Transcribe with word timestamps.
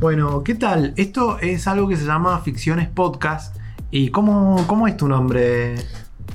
Bueno, 0.00 0.42
¿qué 0.44 0.54
tal? 0.54 0.92
Esto 0.96 1.38
es 1.38 1.66
algo 1.66 1.88
que 1.88 1.96
se 1.96 2.04
llama 2.04 2.38
Ficciones 2.40 2.88
Podcast. 2.88 3.56
¿Y 3.90 4.10
cómo, 4.10 4.64
cómo 4.66 4.88
es 4.88 4.96
tu 4.96 5.08
nombre? 5.08 5.76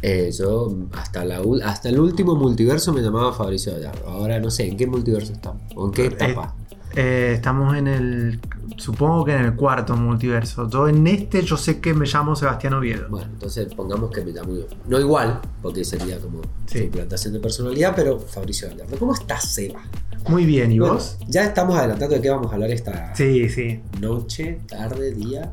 Eh, 0.02 0.32
yo 0.38 0.74
hasta, 0.94 1.26
la, 1.26 1.42
hasta 1.66 1.90
el 1.90 2.00
último 2.00 2.36
multiverso 2.36 2.94
me 2.94 3.02
llamaba 3.02 3.34
Fabricio 3.34 3.74
Gallardo. 3.74 4.08
Ahora 4.08 4.40
no 4.40 4.50
sé 4.50 4.68
en 4.68 4.78
qué 4.78 4.88
multiverso 4.88 5.34
estamos. 5.34 5.62
¿O 5.76 5.88
en 5.88 5.92
qué 5.92 6.06
etapa? 6.06 6.56
Eh, 6.96 7.34
estamos 7.36 7.76
en 7.78 7.88
el. 7.88 8.40
Supongo 8.78 9.26
que 9.26 9.34
en 9.36 9.44
el 9.46 9.56
cuarto 9.56 9.96
multiverso. 9.96 10.70
Yo 10.70 10.88
en 10.88 11.06
este, 11.06 11.44
yo 11.44 11.58
sé 11.58 11.80
que 11.82 11.94
me 11.94 12.06
llamo 12.08 12.36
Sebastián 12.36 12.74
Oviedo. 12.74 13.08
Bueno, 13.10 13.28
entonces 13.34 13.72
pongamos 13.76 14.10
que 14.10 14.24
me 14.24 14.32
llamo 14.32 14.56
yo. 14.56 14.66
No 14.88 15.00
igual, 15.00 15.40
porque 15.62 15.84
sería 15.84 16.18
como 16.20 16.42
Sí. 16.66 16.86
suplantación 16.86 17.34
de 17.34 17.40
personalidad, 17.40 17.94
pero 17.96 18.20
Fabricio 18.20 18.70
Gallardo. 18.70 18.98
¿Cómo 18.98 19.14
estás, 19.14 19.44
Seba? 19.54 19.82
Muy 20.28 20.46
bien, 20.46 20.72
¿y 20.72 20.80
Bueno, 20.80 20.96
vos? 20.96 21.18
Ya 21.28 21.44
estamos 21.44 21.78
adelantando 21.78 22.16
de 22.16 22.22
qué 22.22 22.30
vamos 22.30 22.52
a 22.52 22.56
hablar 22.56 22.72
esta 22.72 23.16
Sí, 23.16 23.50
sí. 23.50 23.82
noche, 24.00 24.60
tarde, 24.68 25.14
día. 25.14 25.52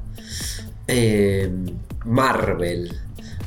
Eh, 0.89 1.51
Marvel. 2.05 2.95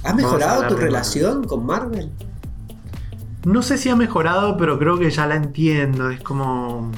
¿Has 0.03 0.16
mejorado 0.16 0.67
tu 0.67 0.76
relación 0.76 1.43
con 1.45 1.66
Marvel? 1.66 2.09
No 3.45 3.62
sé 3.62 3.77
si 3.77 3.90
ha 3.90 3.95
mejorado, 3.95 4.57
pero 4.57 4.79
creo 4.79 4.98
que 4.98 5.09
ya 5.09 5.26
la 5.27 5.35
entiendo. 5.35 6.09
Es 6.09 6.21
como. 6.21 6.91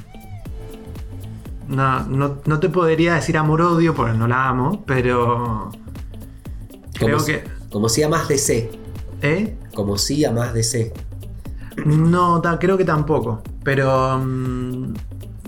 No, 1.68 2.04
no, 2.04 2.38
no 2.46 2.60
te 2.60 2.70
podría 2.70 3.16
decir 3.16 3.38
amor-odio 3.38 3.94
porque 3.94 4.18
no 4.18 4.28
la 4.28 4.50
amo, 4.50 4.84
pero. 4.86 5.72
Creo 6.94 7.18
como, 7.18 7.26
que. 7.26 7.44
Como 7.72 7.90
si 7.90 8.04
a 8.04 8.10
más 8.10 8.28
DC. 8.28 8.72
¿Eh? 9.22 9.56
Como 9.74 9.98
si 9.98 10.26
a 10.26 10.32
más 10.32 10.54
DC. 10.54 10.94
No, 11.86 12.42
creo 12.60 12.78
que 12.78 12.86
tampoco. 12.86 13.42
Pero. 13.64 14.18
mm, 14.20 14.94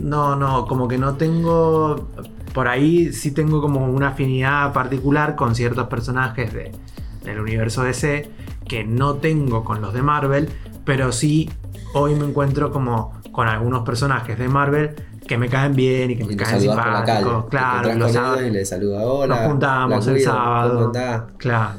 no, 0.02 0.35
no, 0.35 0.66
como 0.66 0.88
que 0.88 0.97
no 0.97 1.16
tengo. 1.16 2.09
Por 2.53 2.67
ahí 2.67 3.14
sí 3.14 3.31
tengo 3.31 3.61
como 3.61 3.86
una 3.86 4.09
afinidad 4.09 4.73
particular 4.73 5.36
con 5.36 5.55
ciertos 5.55 5.88
personajes 5.88 6.53
de, 6.53 6.72
del 7.23 7.39
universo 7.39 7.83
DC 7.83 8.30
que 8.67 8.83
no 8.83 9.16
tengo 9.16 9.64
con 9.64 9.81
los 9.81 9.94
de 9.94 10.02
Marvel, 10.02 10.50
pero 10.86 11.11
sí 11.11 11.50
hoy 11.94 12.16
me 12.16 12.25
encuentro 12.25 12.72
como 12.72 13.14
con 13.31 13.47
algunos 13.47 13.83
personajes 13.83 14.38
de 14.38 14.48
Marvel 14.48 14.95
que 15.27 15.38
me 15.38 15.50
caen 15.50 15.73
bien 15.73 16.11
y 16.11 16.16
que 16.16 16.25
me 16.25 16.33
Y 16.33 16.36
caen 16.36 16.61
simpáticos. 16.61 17.45
Claro, 17.45 17.94
los 17.94 18.16
y 18.42 18.50
le 18.52 18.66
saluda 18.66 19.02
hola. 19.05 19.36
nos 19.36 19.48
juntamos 19.48 20.08
el 20.08 20.22
sábado. 20.22 20.92
Claro, 21.38 21.73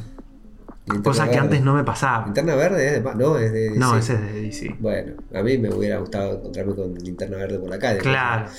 Cosa 1.03 1.31
que 1.31 1.39
antes 1.39 1.63
no 1.63 1.75
me 1.75 1.83
pasaba. 1.83 2.27
Linterna 2.27 2.55
verde 2.57 2.87
es 2.87 3.05
de 3.05 3.15
No, 3.15 3.39
es 3.39 3.53
de. 3.53 3.71
No, 3.71 3.95
DC. 3.95 3.99
ese 3.99 4.15
es 4.15 4.33
de 4.35 4.41
DC. 4.43 4.77
Bueno, 4.81 5.13
a 5.35 5.43
mí 5.43 5.57
me 5.57 5.73
hubiera 5.73 5.99
gustado 5.99 6.37
encontrarme 6.37 6.75
con 6.75 6.95
linterna 6.95 7.39
verde 7.39 7.59
por 7.59 7.71
la 7.71 7.79
calle. 7.79 8.01
Claro, 8.01 8.51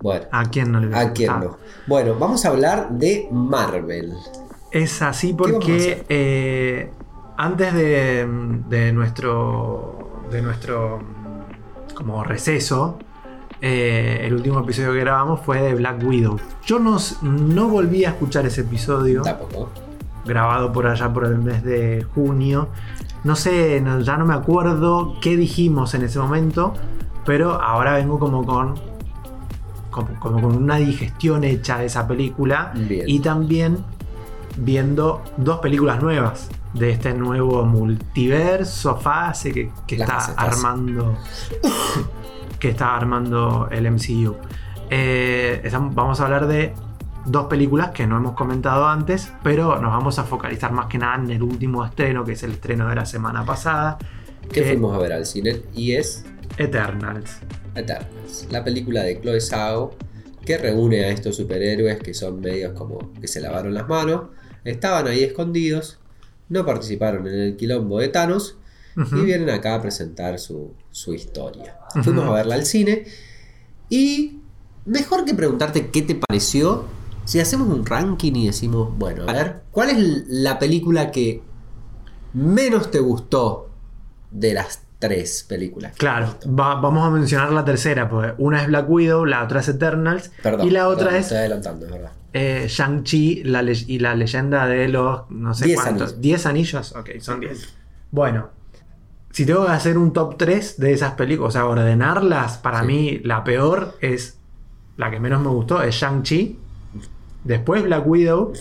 Bueno, 0.00 0.26
¿a 0.30 0.44
quién 0.44 0.70
no 0.70 0.78
le 0.78 0.86
hubiera 0.86 1.02
¿a 1.02 1.12
quién 1.12 1.40
no? 1.40 1.58
Bueno, 1.88 2.14
vamos 2.14 2.44
a 2.44 2.50
hablar 2.50 2.90
de 2.90 3.26
Marvel. 3.32 4.12
Es 4.70 5.02
así 5.02 5.32
porque 5.32 6.04
eh, 6.08 6.90
antes 7.36 7.74
de, 7.74 8.28
de 8.68 8.92
nuestro 8.92 10.22
de 10.30 10.42
nuestro 10.42 11.00
como 11.94 12.22
receso, 12.22 12.98
eh, 13.60 14.20
el 14.22 14.34
último 14.34 14.60
episodio 14.60 14.92
que 14.92 15.00
grabamos 15.00 15.40
fue 15.40 15.60
de 15.62 15.74
Black 15.74 16.02
Widow. 16.04 16.38
Yo 16.64 16.78
no, 16.78 16.98
no 17.22 17.68
volví 17.68 18.04
a 18.04 18.10
escuchar 18.10 18.46
ese 18.46 18.60
episodio 18.60 19.22
Tampoco. 19.22 19.70
Grabado 20.26 20.72
por 20.72 20.86
allá 20.86 21.12
por 21.12 21.24
el 21.24 21.38
mes 21.38 21.62
de 21.62 22.04
junio. 22.14 22.68
No 23.24 23.36
sé, 23.36 23.80
no- 23.80 24.00
ya 24.00 24.16
no 24.16 24.24
me 24.26 24.34
acuerdo 24.34 25.14
qué 25.20 25.36
dijimos 25.36 25.94
en 25.94 26.02
ese 26.02 26.18
momento, 26.18 26.74
pero 27.24 27.60
ahora 27.60 27.94
vengo 27.94 28.18
como 28.18 28.44
con 28.44 28.74
como, 29.90 30.08
como 30.20 30.40
con 30.42 30.56
una 30.56 30.76
digestión 30.76 31.42
hecha 31.44 31.78
de 31.78 31.86
esa 31.86 32.06
película 32.06 32.72
Bien. 32.74 33.04
y 33.06 33.18
también 33.20 33.78
viendo 34.58 35.22
dos 35.38 35.58
películas 35.60 36.02
nuevas 36.02 36.50
de 36.74 36.90
este 36.90 37.14
nuevo 37.14 37.64
multiverso 37.64 38.96
fase 38.96 39.52
que, 39.52 39.70
está 39.96 40.18
armando 40.36 41.16
que 42.58 42.68
está 42.70 42.94
armando 42.94 43.68
el 43.70 43.90
MCU. 43.90 44.36
Eh, 44.90 45.68
vamos 45.92 46.20
a 46.20 46.24
hablar 46.24 46.46
de 46.46 46.74
dos 47.26 47.46
películas 47.46 47.90
que 47.90 48.06
no 48.06 48.16
hemos 48.16 48.32
comentado 48.32 48.86
antes, 48.86 49.32
pero 49.42 49.80
nos 49.80 49.90
vamos 49.90 50.18
a 50.18 50.24
focalizar 50.24 50.72
más 50.72 50.86
que 50.86 50.98
nada 50.98 51.16
en 51.16 51.30
el 51.30 51.42
último 51.42 51.84
estreno, 51.84 52.24
que 52.24 52.32
es 52.32 52.42
el 52.42 52.52
estreno 52.52 52.88
de 52.88 52.94
la 52.94 53.06
semana 53.06 53.44
pasada, 53.44 53.98
¿Qué 54.52 54.60
eh, 54.60 54.64
fuimos 54.64 54.94
a 54.94 54.98
ver 54.98 55.12
al 55.12 55.26
cine? 55.26 55.62
Y 55.74 55.92
es 55.92 56.24
Eternals. 56.56 57.38
Eternals, 57.74 58.46
la 58.50 58.64
película 58.64 59.02
de 59.02 59.20
Chloe 59.20 59.40
Zhao 59.40 59.94
que 60.44 60.56
reúne 60.56 61.04
a 61.04 61.10
estos 61.10 61.36
superhéroes 61.36 61.98
que 61.98 62.14
son 62.14 62.40
medios 62.40 62.72
como 62.72 63.12
que 63.20 63.26
se 63.26 63.40
lavaron 63.40 63.74
las 63.74 63.88
manos, 63.88 64.28
estaban 64.64 65.08
ahí 65.08 65.24
escondidos, 65.24 65.98
no 66.48 66.64
participaron 66.64 67.26
en 67.26 67.34
el 67.34 67.56
quilombo 67.56 67.98
de 67.98 68.08
Thanos 68.08 68.56
y 68.96 69.20
vienen 69.22 69.50
acá 69.50 69.74
a 69.74 69.82
presentar 69.82 70.38
su, 70.38 70.72
su 70.90 71.12
historia. 71.12 71.76
Fuimos 72.02 72.26
a 72.28 72.32
verla 72.32 72.54
al 72.54 72.64
cine 72.64 73.04
y 73.90 74.38
mejor 74.86 75.24
que 75.24 75.34
preguntarte 75.34 75.90
qué 75.90 76.02
te 76.02 76.14
pareció, 76.14 76.86
si 77.26 77.38
hacemos 77.40 77.68
un 77.68 77.84
ranking 77.84 78.32
y 78.34 78.46
decimos, 78.46 78.88
bueno, 78.96 79.24
a 79.28 79.32
ver, 79.32 79.62
¿cuál 79.70 79.90
es 79.90 80.24
la 80.28 80.58
película 80.58 81.10
que 81.10 81.42
menos 82.32 82.90
te 82.90 83.00
gustó 83.00 83.70
de 84.30 84.54
las 84.54 84.82
tres 84.98 85.44
películas? 85.48 85.94
Claro, 85.96 86.36
va- 86.48 86.80
vamos 86.80 87.06
a 87.06 87.10
mencionar 87.10 87.52
la 87.52 87.64
tercera, 87.64 88.08
pues 88.08 88.32
una 88.38 88.62
es 88.62 88.68
Black 88.68 88.88
Widow, 88.88 89.24
la 89.24 89.44
otra 89.44 89.60
es 89.60 89.68
Eternals 89.68 90.30
Perdón, 90.42 90.66
y 90.66 90.70
la 90.70 90.88
otra 90.88 91.06
perdón, 91.06 91.14
es 91.20 91.26
Estoy 91.26 91.38
adelantando, 91.38 91.86
es 91.86 91.92
verdad. 91.92 92.12
eh, 92.32 92.66
Shang-Chi 92.68 93.42
y 93.88 93.98
la 93.98 94.14
leyenda 94.14 94.66
de 94.66 94.88
los 94.88 95.28
no 95.30 95.54
sé 95.54 95.66
Diez 95.66 95.76
cuántos. 95.80 96.02
anillos. 96.12 96.20
10 96.20 96.46
anillos, 96.46 96.94
ok, 96.96 97.10
son 97.20 97.40
10. 97.40 97.74
Bueno, 98.10 98.50
si 99.30 99.44
tengo 99.44 99.66
que 99.66 99.72
hacer 99.72 99.98
un 99.98 100.12
top 100.12 100.36
3 100.38 100.78
de 100.78 100.92
esas 100.92 101.12
películas, 101.12 101.50
o 101.50 101.52
sea, 101.58 101.66
ordenarlas, 101.66 102.56
para 102.58 102.80
Sí. 102.80 102.86
mí 102.86 103.20
la 103.24 103.44
peor 103.44 103.96
es 104.00 104.38
la 104.96 105.10
que 105.10 105.20
menos 105.20 105.42
me 105.42 105.48
gustó, 105.48 105.82
es 105.82 105.94
Shang-Chi, 105.94 106.58
después 107.46 107.82
Black 107.82 108.06
Widow 108.06 108.52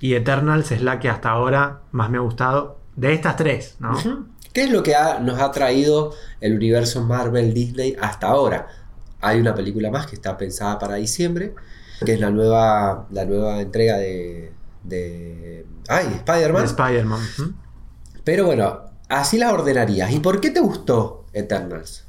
y 0.00 0.14
Eternals 0.14 0.72
es 0.72 0.82
la 0.82 0.98
que 0.98 1.08
hasta 1.08 1.30
ahora 1.30 1.80
más 1.92 2.10
me 2.10 2.18
ha 2.18 2.20
gustado 2.20 2.78
de 2.96 3.12
estas 3.12 3.36
tres, 3.36 3.76
¿no? 3.78 3.96
¿Qué 4.52 4.64
es 4.64 4.70
lo 4.70 4.82
que 4.82 4.94
ha- 4.96 5.20
nos 5.20 5.38
ha 5.40 5.50
traído 5.52 6.12
el 6.40 6.54
universo 6.56 7.02
Marvel 7.02 7.54
Disney 7.54 7.96
hasta 8.00 8.26
ahora? 8.28 8.66
Hay 9.20 9.38
una 9.40 9.54
película 9.54 9.90
más 9.90 10.06
que 10.06 10.16
está 10.16 10.36
pensada 10.36 10.78
para 10.78 10.94
diciembre, 10.96 11.54
que 12.04 12.14
es 12.14 12.20
la 12.20 12.30
nueva, 12.30 13.06
la 13.10 13.24
nueva 13.26 13.60
entrega 13.60 13.96
de, 13.98 14.52
de 14.82 15.66
ay, 15.88 16.06
De 16.08 16.14
Spider-Man. 16.16 16.64
Spider-Man. 16.64 17.20
Pero 18.24 18.46
bueno, 18.46 18.80
así 19.08 19.38
la 19.38 19.52
ordenarías. 19.52 20.10
¿Y 20.10 20.18
por 20.20 20.40
qué 20.40 20.50
te 20.50 20.60
gustó 20.60 21.26
Eternals? 21.32 22.06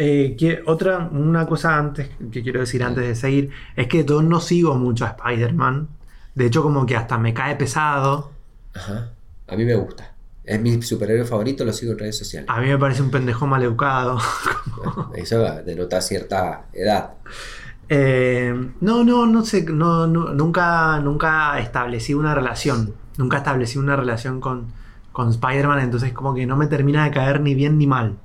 Eh, 0.00 0.36
que- 0.38 0.62
otra, 0.66 1.08
una 1.10 1.44
cosa 1.46 1.76
antes 1.76 2.08
que 2.30 2.40
quiero 2.42 2.60
decir 2.60 2.84
antes 2.84 3.04
de 3.04 3.14
seguir, 3.16 3.50
es 3.74 3.88
que 3.88 4.04
yo 4.04 4.22
no 4.22 4.38
sigo 4.40 4.76
mucho 4.76 5.04
a 5.04 5.08
Spider-Man. 5.08 5.88
De 6.36 6.46
hecho, 6.46 6.62
como 6.62 6.86
que 6.86 6.94
hasta 6.96 7.18
me 7.18 7.34
cae 7.34 7.56
pesado. 7.56 8.30
Ajá. 8.74 9.10
A 9.48 9.56
mí 9.56 9.64
me 9.64 9.74
gusta. 9.74 10.12
Es 10.44 10.60
mi 10.60 10.80
superhéroe 10.82 11.24
favorito, 11.26 11.64
lo 11.64 11.72
sigo 11.72 11.92
en 11.92 11.98
redes 11.98 12.16
sociales. 12.16 12.48
A 12.48 12.60
mí 12.60 12.68
me 12.68 12.78
parece 12.78 13.02
un 13.02 13.10
pendejo 13.10 13.46
maleducado. 13.46 14.18
Bueno, 14.76 15.10
eso 15.16 15.42
denota 15.66 16.00
cierta 16.00 16.66
edad. 16.72 17.10
Eh, 17.88 18.54
no, 18.80 19.02
no, 19.04 19.26
no 19.26 19.44
sé, 19.44 19.64
no, 19.64 20.06
no- 20.06 20.32
nunca, 20.32 21.00
nunca 21.00 21.58
establecí 21.58 22.14
una 22.14 22.34
relación. 22.34 22.94
Nunca 23.16 23.38
establecí 23.38 23.78
una 23.78 23.96
relación 23.96 24.40
con, 24.40 24.66
con 25.12 25.30
Spider-Man, 25.30 25.80
entonces 25.80 26.12
como 26.12 26.34
que 26.34 26.46
no 26.46 26.56
me 26.56 26.66
termina 26.66 27.04
de 27.04 27.10
caer 27.10 27.40
ni 27.40 27.54
bien 27.54 27.76
ni 27.78 27.86
mal. 27.86 28.16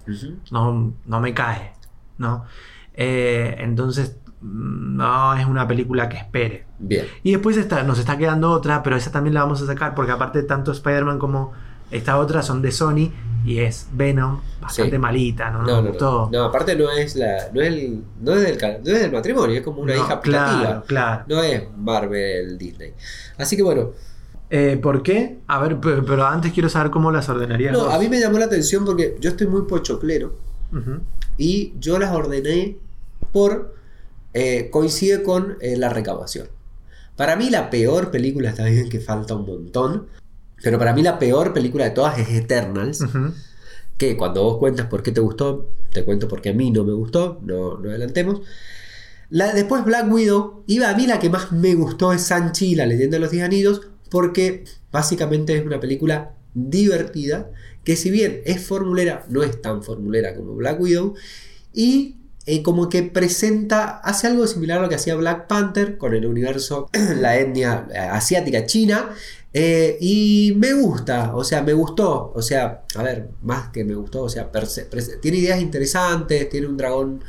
No, 0.51 0.93
no 1.05 1.19
me 1.19 1.33
cae, 1.33 1.72
¿no? 2.17 2.45
Eh, 2.93 3.55
entonces, 3.59 4.17
mm, 4.41 4.95
no 4.97 5.33
es 5.35 5.45
una 5.45 5.67
película 5.67 6.09
que 6.09 6.17
espere. 6.17 6.65
Bien. 6.79 7.05
Y 7.23 7.31
después 7.31 7.57
está, 7.57 7.83
nos 7.83 7.99
está 7.99 8.17
quedando 8.17 8.51
otra, 8.51 8.83
pero 8.83 8.95
esa 8.95 9.11
también 9.11 9.33
la 9.33 9.41
vamos 9.41 9.61
a 9.61 9.65
sacar 9.65 9.95
porque 9.95 10.11
aparte 10.11 10.43
tanto 10.43 10.71
Spider-Man 10.71 11.17
como 11.19 11.51
esta 11.91 12.17
otra 12.17 12.41
son 12.41 12.61
de 12.61 12.71
Sony 12.71 13.11
y 13.45 13.59
es 13.59 13.87
Venom, 13.93 14.39
bastante 14.61 14.95
Sí. 14.95 14.97
malita, 14.97 15.51
¿no? 15.51 15.63
No, 15.63 15.83
gustó. 15.83 16.29
No, 16.31 16.45
aparte 16.45 16.75
no 16.75 16.89
es 16.89 17.15
la. 17.15 17.49
No 17.53 17.61
es, 17.61 17.67
el, 17.67 18.03
no 18.21 18.33
es, 18.33 18.41
del, 18.41 18.57
no 18.83 18.91
es 18.93 19.01
del 19.01 19.11
matrimonio, 19.11 19.57
es 19.57 19.61
como 19.63 19.81
una 19.81 19.95
hija 19.95 20.19
claro, 20.21 20.57
putativa. 20.57 20.83
claro. 20.87 21.23
No 21.27 21.43
es 21.43 21.63
Marvel 21.77 22.57
Disney. 22.57 22.93
Así 23.37 23.55
que 23.57 23.63
bueno, 23.63 23.91
Eh, 24.49 24.77
¿Por 24.81 25.01
qué? 25.03 25.39
A 25.47 25.59
ver, 25.59 25.79
pero, 25.79 26.05
pero 26.05 26.25
antes 26.27 26.51
quiero 26.53 26.69
saber 26.69 26.89
cómo 26.91 27.11
las 27.11 27.27
ordenarías. 27.29 27.73
no, 27.73 27.85
vos. 27.85 27.93
a 27.93 27.97
mí 27.99 28.07
me 28.07 28.19
llamó 28.19 28.37
la 28.39 28.45
atención 28.45 28.85
porque 28.85 29.17
yo 29.19 29.31
estoy 29.31 29.47
muy 29.47 29.63
pochoclero 29.63 30.37
Ujú. 30.71 30.99
Y 31.37 31.73
yo 31.79 31.99
las 31.99 32.11
ordené 32.11 32.77
por. 33.31 33.75
eh, 34.33 34.69
coincide 34.71 35.21
con 35.21 35.57
eh, 35.61 35.77
la 35.77 35.89
recaudación. 35.89 36.47
Para 37.15 37.35
mí 37.35 37.49
la 37.51 37.69
peor 37.69 38.09
película, 38.09 38.49
está 38.49 38.65
bien 38.65 38.89
que 38.89 38.99
falta 38.99 39.35
un 39.35 39.45
montón, 39.45 40.07
pero 40.63 40.79
para 40.79 40.93
mí 40.93 41.03
la 41.03 41.19
peor 41.19 41.53
película 41.53 41.85
de 41.85 41.91
todas 41.91 42.17
es 42.17 42.29
Eternals. 42.29 43.03
Que 43.97 44.17
cuando 44.17 44.43
vos 44.43 44.57
cuentas 44.57 44.87
por 44.87 45.03
qué 45.03 45.11
te 45.11 45.21
gustó, 45.21 45.69
te 45.91 46.03
cuento 46.03 46.27
por 46.27 46.41
qué 46.41 46.49
a 46.49 46.53
mí 46.53 46.71
no 46.71 46.83
me 46.83 46.93
gustó, 46.93 47.39
no, 47.43 47.77
no 47.77 47.89
adelantemos. 47.89 48.41
La, 49.29 49.53
después 49.53 49.85
Black 49.85 50.11
Widow, 50.11 50.63
iba 50.65 50.89
a 50.89 50.95
mí 50.95 51.05
la 51.05 51.19
que 51.19 51.29
más 51.29 51.51
me 51.51 51.75
gustó 51.75 52.11
es 52.13 52.23
Sanchi, 52.23 52.73
la 52.73 52.87
leyenda 52.87 53.17
de 53.17 53.21
los 53.21 53.31
10 53.31 53.43
anillos, 53.43 53.81
porque 54.09 54.63
básicamente 54.91 55.55
es 55.55 55.65
una 55.65 55.79
película 55.79 56.33
divertida, 56.55 57.51
que 57.83 57.95
si 57.95 58.11
bien 58.11 58.41
es 58.45 58.65
formulera, 58.65 59.25
no 59.29 59.43
es 59.43 59.61
tan 59.61 59.83
formulera 59.83 60.35
como 60.35 60.55
Black 60.55 60.79
Widow, 60.79 61.15
y 61.73 62.17
eh, 62.45 62.61
como 62.61 62.89
que 62.89 63.03
presenta, 63.03 63.99
hace 63.99 64.27
algo 64.27 64.45
similar 64.47 64.79
a 64.79 64.81
lo 64.83 64.89
que 64.89 64.95
hacía 64.95 65.15
Black 65.15 65.47
Panther 65.47 65.97
con 65.97 66.13
el 66.13 66.25
universo, 66.25 66.89
la 67.19 67.37
etnia 67.37 67.87
eh, 67.93 67.97
asiática 67.97 68.65
china, 68.65 69.11
eh, 69.53 69.97
y 70.01 70.53
me 70.57 70.73
gusta, 70.73 71.35
o 71.35 71.43
sea, 71.43 71.61
me 71.61 71.73
gustó, 71.73 72.33
o 72.35 72.41
sea, 72.41 72.83
a 72.95 73.03
ver, 73.03 73.29
más 73.43 73.69
que 73.69 73.85
me 73.85 73.95
gustó, 73.95 74.23
o 74.23 74.29
sea, 74.29 74.49
tiene 75.21 75.37
ideas 75.37 75.61
interesantes, 75.61 76.49
tiene 76.49 76.67
un 76.67 76.77
dragón 76.77 77.23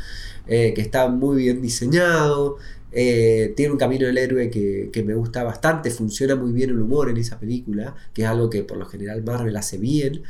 que 0.46 0.74
está 0.76 1.08
muy 1.08 1.38
bien 1.38 1.62
diseñado, 1.62 2.58
tiene 2.94 3.72
un 3.72 3.78
camino 3.78 4.06
del 4.06 4.18
héroe 4.18 4.50
que, 4.50 4.90
que, 4.92 5.02
me 5.02 5.14
gusta 5.14 5.42
bastante, 5.42 5.90
funciona 5.90 6.36
muy 6.36 6.52
bien 6.52 6.70
el 6.70 6.80
humor 6.80 7.10
en 7.10 7.16
esa 7.16 7.38
película, 7.38 7.94
que 8.12 8.22
es 8.22 8.28
algo 8.28 8.48
que 8.48 8.62
por 8.62 8.76
lo 8.76 8.86
general 8.86 9.22
Marvel 9.24 9.56
hace 9.56 9.78
bien. 9.78 10.22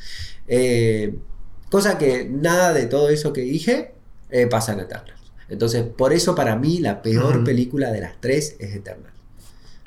cosa 1.71 1.99
que 1.99 2.29
nada 2.31 2.73
de 2.73 2.87
todo 2.87 3.11
eso 3.11 3.33
que 3.33 3.43
dije 3.43 3.95
eh, 4.35 4.49
pasa 4.49 4.73
en 4.73 4.81
Eternals. 4.81 5.33
Entonces, 5.49 5.85
por 5.85 6.13
eso 6.13 6.35
para 6.35 6.57
mí 6.57 6.79
la 6.81 7.03
peor 7.03 7.45
película 7.45 7.93
de 7.93 8.01
las 8.01 8.21
tres 8.21 8.57
es 8.59 8.75
Eternals. 8.75 9.15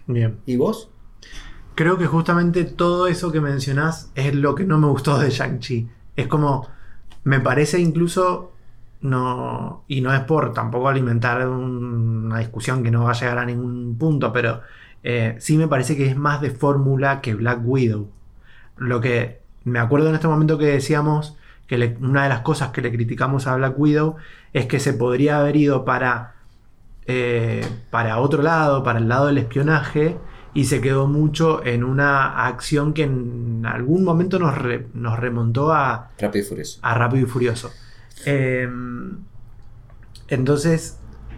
Bien. 0.05 0.37
¿Y 0.45 0.55
vos? 0.55 0.89
Creo 1.75 1.97
que 1.97 2.05
justamente 2.05 2.63
todo 2.63 3.07
eso 3.07 3.31
que 3.33 3.41
mencionás 3.41 4.09
es 4.15 4.33
lo 4.33 4.55
que 4.55 4.63
no 4.63 4.77
me 4.77 4.87
gustó 4.87 5.19
de 5.19 5.31
Shang-Chi. 5.31 5.89
Es 6.15 6.27
como, 6.27 6.67
me 7.25 7.41
parece 7.41 7.79
incluso, 7.79 8.53
no, 9.01 9.83
y 9.87 10.01
no 10.01 10.13
es 10.13 10.21
por 10.21 10.53
tampoco 10.53 10.89
alimentar 10.89 11.47
una 11.47 12.39
discusión 12.39 12.83
que 12.83 12.91
no 12.91 13.03
va 13.03 13.11
a 13.11 13.13
llegar 13.13 13.37
a 13.37 13.45
ningún 13.45 13.97
punto, 13.97 14.33
pero 14.33 14.61
eh, 15.03 15.35
sí 15.39 15.57
me 15.57 15.67
parece 15.67 15.95
que 15.95 16.07
es 16.07 16.17
más 16.17 16.41
de 16.41 16.51
fórmula 16.51 17.21
que 17.21 17.35
Black 17.35 17.59
Widow. 17.63 18.09
Lo 18.77 19.01
que 19.01 19.39
me 19.63 19.79
acuerdo 19.79 20.09
en 20.09 20.15
este 20.15 20.27
momento 20.27 20.57
que 20.57 20.65
decíamos 20.65 21.37
que 21.67 21.97
una 22.01 22.23
de 22.23 22.29
las 22.29 22.41
cosas 22.41 22.69
que 22.69 22.81
le 22.81 22.91
criticamos 22.91 23.47
a 23.47 23.55
Black 23.55 23.77
Widow 23.77 24.15
es 24.53 24.65
que 24.65 24.79
se 24.79 24.93
podría 24.93 25.39
haber 25.39 25.57
ido 25.57 25.85
para, 25.85 26.35
eh, 27.05 27.65
para 27.91 28.19
otro 28.19 28.41
lado, 28.41 28.83
para 28.83 28.99
el 28.99 29.07
lado 29.07 29.27
del 29.27 29.37
espionaje, 29.37 30.17
y 30.53 30.65
se 30.65 30.81
quedó 30.81 31.07
mucho 31.07 31.63
en 31.63 31.83
una 31.83 32.47
acción 32.47 32.93
que 32.93 33.03
en 33.03 33.65
algún 33.65 34.03
momento 34.03 34.39
nos, 34.39 34.55
nos 34.93 35.19
remontó 35.19 35.71
a 35.71 36.09
Rápido 36.17 36.43
y 36.43 36.47
Furioso. 36.47 36.79
A 36.81 36.93
Rápido 36.95 37.27
y 37.27 37.29
Furioso. 37.29 37.71
Em, 38.25 39.17
entonces, 40.27 40.97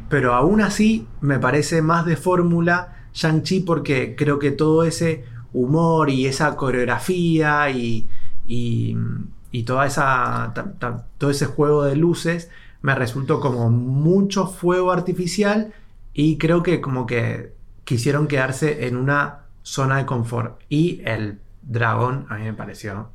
pero 0.10 0.34
aún 0.34 0.62
así 0.62 1.08
me 1.22 1.40
parece 1.40 1.82
más 1.82 2.06
de 2.06 2.16
fórmula 2.16 2.96
Shang-Chi 3.14 3.62
porque 3.62 4.16
creo 4.16 4.40
que 4.40 4.52
todo 4.52 4.84
ese 4.84 5.26
humor 5.54 6.10
y 6.10 6.26
esa 6.28 6.56
coreografía 6.56 7.70
y 7.70 8.08
y 9.52 9.64
toda 9.64 9.86
esa, 9.86 10.54
todo 11.18 11.30
ese 11.30 11.46
juego 11.46 11.84
de 11.84 11.96
luces 11.96 12.50
me 12.82 12.96
resultó 12.96 13.40
como 13.40 13.70
mucho 13.70 14.48
fuego 14.48 14.92
artificial 14.92 15.74
y 16.14 16.38
creo 16.38 16.64
que 16.64 16.82
como 16.82 17.06
que 17.06 17.54
quisieron 17.84 18.28
quedarse 18.28 18.88
en 18.88 18.96
una 18.96 19.42
zona 19.64 19.98
de 19.98 20.06
confort. 20.06 20.62
Y 20.70 21.02
el 21.06 21.40
dragón 21.62 22.26
a 22.30 22.38
mí 22.38 22.44
me 22.44 22.54
pareció... 22.54 23.10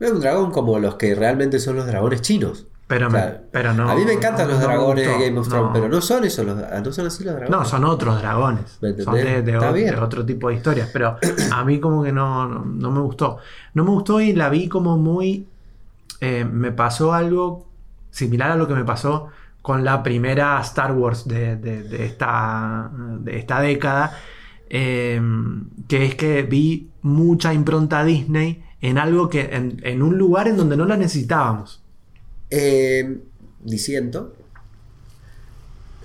Un 0.00 0.20
dragón 0.20 0.50
como 0.50 0.78
los 0.78 0.96
que 0.96 1.14
realmente 1.14 1.58
son 1.58 1.76
los 1.76 1.86
dragones 1.86 2.20
chinos. 2.20 2.66
Pero, 2.88 3.08
pero 3.50 3.74
no. 3.74 3.90
A 3.90 3.96
mí 3.96 4.04
me 4.04 4.12
encantan 4.12 4.48
los 4.48 4.60
dragones 4.60 5.06
de 5.06 5.26
Game 5.26 5.38
of 5.40 5.48
Thrones, 5.48 5.70
pero 5.72 5.88
no 5.88 6.00
son 6.00 6.24
esos, 6.24 6.46
los, 6.46 6.56
no 6.56 6.92
son 6.92 7.06
así 7.06 7.24
los 7.24 7.34
dragones. 7.34 7.50
No, 7.50 7.64
son 7.64 7.84
otros 7.84 8.20
dragones. 8.20 8.78
son 9.02 9.14
de, 9.14 9.96
otro 10.00 10.24
tipo 10.24 10.48
de 10.48 10.54
historias. 10.54 10.90
Pero 10.92 11.18
a 11.52 11.64
mí 11.64 11.80
como 11.80 12.04
que 12.04 12.12
no, 12.12 12.46
no, 12.46 12.90
me 12.92 13.00
gustó. 13.00 13.38
No 13.74 13.82
me 13.82 13.90
gustó 13.90 14.20
y 14.20 14.34
la 14.34 14.48
vi 14.50 14.68
como 14.68 14.96
muy 14.96 15.48
eh, 16.20 16.44
me 16.44 16.70
pasó 16.70 17.12
algo 17.12 17.66
similar 18.10 18.52
a 18.52 18.56
lo 18.56 18.68
que 18.68 18.74
me 18.74 18.84
pasó 18.84 19.28
con 19.62 19.84
la 19.84 20.04
primera 20.04 20.60
Star 20.60 20.92
Wars 20.92 21.26
de, 21.26 21.54
esta, 22.04 22.88
de 23.18 23.36
esta, 23.36 23.60
década, 23.60 24.16
eh, 24.70 25.20
que 25.88 26.04
es 26.04 26.14
que 26.14 26.44
vi 26.44 26.90
mucha 27.02 27.52
impronta 27.52 28.04
Disney 28.04 28.62
en 28.80 28.96
algo 28.96 29.28
que 29.28 29.50
en, 29.52 30.02
un 30.02 30.16
lugar 30.16 30.46
en 30.46 30.56
donde 30.56 30.76
no 30.76 30.84
la 30.84 30.96
necesitábamos. 30.96 31.82
Eh, 32.50 33.20
diciendo. 33.62 34.34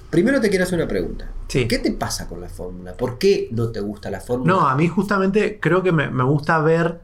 Primero 0.09 0.41
te 0.41 0.49
quiero 0.49 0.65
hacer 0.65 0.79
una 0.79 0.87
pregunta. 0.87 1.31
¿Qué 1.47 1.65
te 1.65 1.91
pasa 1.91 2.27
con 2.27 2.39
la 2.41 2.49
fórmula? 2.49 2.95
¿Por 2.95 3.17
qué 3.17 3.49
no 3.51 3.69
te 3.69 3.81
gusta 3.81 4.09
la 4.09 4.21
fórmula? 4.21 4.53
No, 4.53 4.67
a 4.67 4.75
mí 4.75 4.87
justamente 4.87 5.59
creo 5.59 5.83
que 5.83 5.91
me, 5.91 6.09
me 6.09 6.23
gusta 6.23 6.59
ver 6.59 7.01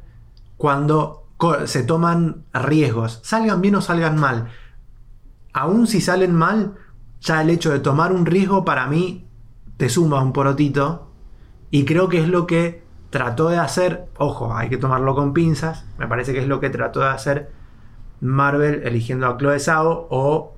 cuando 0.55 1.27
se 1.65 1.83
toman 1.83 2.43
riesgos, 2.53 3.19
salgan 3.23 3.61
bien 3.61 3.75
o 3.75 3.81
salgan 3.81 4.17
mal. 4.17 4.49
Aún 5.53 5.87
si 5.87 6.01
salen 6.01 6.33
mal, 6.33 6.75
ya 7.21 7.41
el 7.41 7.49
hecho 7.49 7.71
de 7.71 7.79
tomar 7.79 8.11
un 8.13 8.25
riesgo 8.25 8.63
para 8.63 8.87
mí 8.87 9.27
te 9.77 9.89
suma 9.89 10.21
un 10.21 10.33
porotito. 10.33 11.07
Y 11.69 11.85
creo 11.85 12.07
que 12.07 12.21
es 12.21 12.29
lo 12.29 12.47
que 12.47 12.83
trató 13.09 13.49
de 13.49 13.57
hacer, 13.57 14.07
ojo, 14.17 14.55
hay 14.55 14.69
que 14.69 14.77
tomarlo 14.77 15.15
con 15.15 15.33
pinzas, 15.33 15.85
me 15.97 16.07
parece 16.07 16.33
que 16.33 16.39
es 16.39 16.47
lo 16.47 16.59
que 16.59 16.69
trató 16.69 17.01
de 17.01 17.09
hacer 17.09 17.51
Marvel 18.21 18.81
eligiendo 18.83 19.27
a 19.27 19.37
Chloe 19.37 19.59
Zhao 19.59 20.07
o 20.09 20.53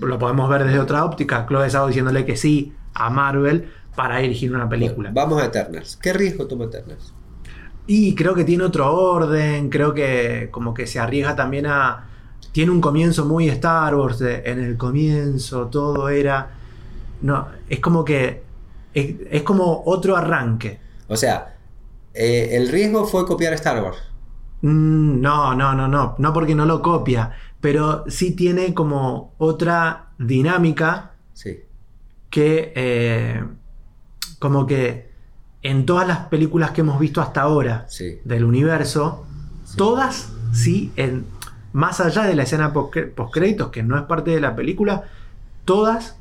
lo 0.00 0.18
podemos 0.18 0.48
ver 0.48 0.64
desde 0.64 0.78
otra 0.78 1.04
óptica, 1.04 1.46
Chloe 1.46 1.68
Zhao 1.68 1.88
diciéndole 1.88 2.24
que 2.24 2.36
sí 2.36 2.72
a 2.94 3.10
Marvel 3.10 3.68
para 3.94 4.18
dirigir 4.18 4.54
una 4.54 4.68
película. 4.68 5.10
vamos 5.12 5.42
a 5.42 5.46
Eternals. 5.46 5.96
¿Qué 5.96 6.12
riesgo 6.12 6.46
toma 6.46 6.64
Eternals? 6.64 7.12
Y 7.86 8.14
creo 8.14 8.34
que 8.34 8.44
tiene 8.44 8.64
otro 8.64 8.92
orden, 8.94 9.68
creo 9.68 9.92
que 9.92 10.48
como 10.50 10.72
que 10.72 10.86
se 10.86 10.98
arriesga 10.98 11.36
también 11.36 11.66
a... 11.66 12.08
Tiene 12.52 12.70
un 12.70 12.80
comienzo 12.80 13.24
muy 13.24 13.48
Star 13.48 13.94
Wars, 13.94 14.20
en 14.20 14.60
el 14.60 14.76
comienzo 14.76 15.66
todo 15.66 16.08
era... 16.08 16.50
No, 17.20 17.48
es 17.68 17.80
como 17.80 18.04
que... 18.04 18.42
Es, 18.94 19.42
como 19.42 19.82
otro 19.86 20.16
arranque. 20.16 20.78
O 21.08 21.16
sea, 21.16 21.56
eh, 22.14 22.50
el 22.52 22.68
riesgo 22.68 23.04
fue 23.06 23.26
copiar 23.26 23.52
Star 23.54 23.82
Wars. 23.82 23.98
Mm, 24.64 25.20
no, 25.20 25.54
no, 25.54 25.74
no, 25.74 25.86
no, 25.88 26.14
no 26.16 26.32
porque 26.32 26.54
no 26.54 26.64
lo 26.64 26.80
copia, 26.80 27.32
pero 27.60 28.04
sí 28.08 28.34
tiene 28.34 28.72
como 28.72 29.34
otra 29.36 30.06
dinámica 30.18 31.10
sí. 31.34 31.60
que 32.30 32.72
eh, 32.74 33.44
como 34.38 34.66
que 34.66 35.10
en 35.60 35.84
todas 35.84 36.08
las 36.08 36.18
películas 36.28 36.70
que 36.70 36.80
hemos 36.80 36.98
visto 36.98 37.20
hasta 37.20 37.42
ahora 37.42 37.86
del 38.24 38.44
universo, 38.44 39.26
todas, 39.76 40.32
sí, 40.54 40.92
en, 40.96 41.26
más 41.74 42.00
allá 42.00 42.22
de 42.22 42.34
la 42.34 42.44
escena 42.44 42.72
post-créditos, 42.72 43.68
que 43.68 43.82
no 43.82 43.98
es 43.98 44.04
parte 44.04 44.30
de 44.30 44.40
la 44.40 44.56
película, 44.56 45.04
todas 45.66 46.16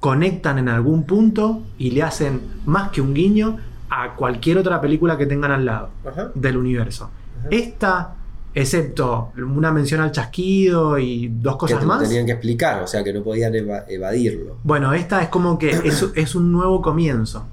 conectan 0.00 0.58
en 0.58 0.68
algún 0.68 1.04
punto 1.04 1.62
y 1.78 1.92
le 1.92 2.02
hacen 2.02 2.40
más 2.66 2.90
que 2.90 3.00
un 3.00 3.14
guiño 3.14 3.58
a 3.90 4.16
cualquier 4.16 4.58
otra 4.58 4.80
película 4.80 5.16
que 5.16 5.26
tengan 5.26 5.52
al 5.52 5.64
lado 5.64 5.90
del 6.34 6.56
universo. 6.56 7.12
Esta, 7.50 8.14
excepto 8.54 9.32
una 9.36 9.70
mención 9.72 10.00
al 10.00 10.12
chasquido 10.12 10.98
y 10.98 11.28
dos 11.28 11.56
cosas 11.56 11.80
que 11.80 11.86
más. 11.86 12.02
Tenían 12.02 12.26
que 12.26 12.32
explicar, 12.32 12.82
o 12.82 12.86
sea 12.86 13.04
que 13.04 13.12
no 13.12 13.22
podían 13.22 13.54
evadirlo. 13.54 14.56
Bueno, 14.62 14.92
esta 14.92 15.22
es 15.22 15.28
como 15.28 15.58
que 15.58 15.70
es 16.14 16.34
un 16.34 16.52
nuevo 16.52 16.82
comienzo. 16.82 17.46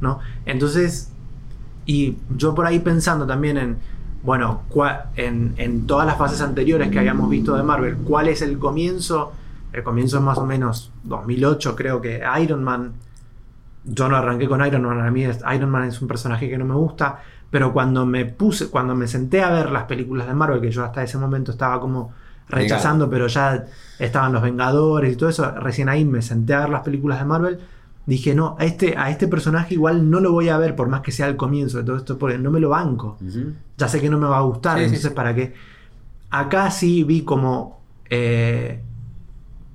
¿no? 0.00 0.20
Entonces, 0.46 1.10
y 1.86 2.16
yo 2.36 2.54
por 2.54 2.66
ahí 2.66 2.80
pensando 2.80 3.26
también 3.26 3.56
en, 3.56 3.76
bueno, 4.22 4.62
en, 5.16 5.86
todas 5.86 6.06
las 6.06 6.16
fases 6.16 6.40
anteriores 6.40 6.90
que 6.90 6.98
habíamos 6.98 7.28
visto 7.30 7.56
de 7.56 7.62
Marvel, 7.62 7.96
¿cuál 7.96 8.28
es 8.28 8.42
el 8.42 8.58
comienzo? 8.58 9.32
El 9.72 9.82
comienzo 9.82 10.18
es 10.18 10.22
más 10.22 10.38
o 10.38 10.46
menos 10.46 10.92
2008, 11.04 11.76
creo 11.76 12.00
que 12.00 12.22
Iron 12.42 12.64
Man. 12.64 12.92
Yo 13.84 14.08
no 14.08 14.16
arranqué 14.16 14.46
con 14.46 14.64
Iron 14.64 14.82
Man, 14.82 15.00
a 15.00 15.10
mí 15.10 15.22
Iron 15.22 15.70
Man 15.70 15.84
es 15.84 16.02
un 16.02 16.08
personaje 16.08 16.50
que 16.50 16.58
no 16.58 16.66
me 16.66 16.74
gusta, 16.74 17.22
pero 17.50 17.72
cuando 17.72 18.06
me 18.06 18.24
puse, 18.26 18.68
cuando 18.68 18.94
me 18.94 19.06
senté 19.06 19.42
a 19.42 19.50
ver 19.50 19.70
las 19.70 19.84
películas 19.84 20.26
de 20.26 20.34
Marvel, 20.34 20.60
que 20.60 20.70
yo 20.70 20.84
hasta 20.84 21.02
ese 21.02 21.18
momento 21.18 21.52
estaba 21.52 21.80
como 21.80 22.12
rechazando, 22.48 23.08
pero 23.08 23.26
ya 23.28 23.66
estaban 23.98 24.32
los 24.32 24.42
Vengadores 24.42 25.12
y 25.12 25.16
todo 25.16 25.28
eso, 25.28 25.50
recién 25.52 25.88
ahí 25.88 26.04
me 26.04 26.22
senté 26.22 26.54
a 26.54 26.60
ver 26.60 26.70
las 26.70 26.82
películas 26.82 27.18
de 27.18 27.24
Marvel 27.24 27.58
dije, 28.06 28.34
no, 28.34 28.56
a 28.58 28.64
este, 28.64 28.96
a 28.96 29.10
este 29.10 29.28
personaje 29.28 29.74
igual 29.74 30.10
no 30.10 30.20
lo 30.20 30.32
voy 30.32 30.48
a 30.48 30.58
ver 30.58 30.74
por 30.74 30.88
más 30.88 31.00
que 31.00 31.12
sea 31.12 31.28
el 31.28 31.36
comienzo 31.36 31.78
de 31.78 31.84
todo 31.84 31.96
esto, 31.96 32.18
porque 32.18 32.38
no 32.38 32.50
me 32.50 32.60
lo 32.60 32.70
banco. 32.70 33.16
Ya 33.78 33.88
sé 33.88 34.00
que 34.00 34.10
no 34.10 34.18
me 34.18 34.26
va 34.26 34.38
a 34.38 34.42
gustar, 34.42 34.80
entonces 34.80 35.12
para 35.12 35.34
qué. 35.34 35.54
Acá 36.30 36.70
sí 36.70 37.04
vi 37.04 37.22
como 37.22 37.80
eh, 38.08 38.82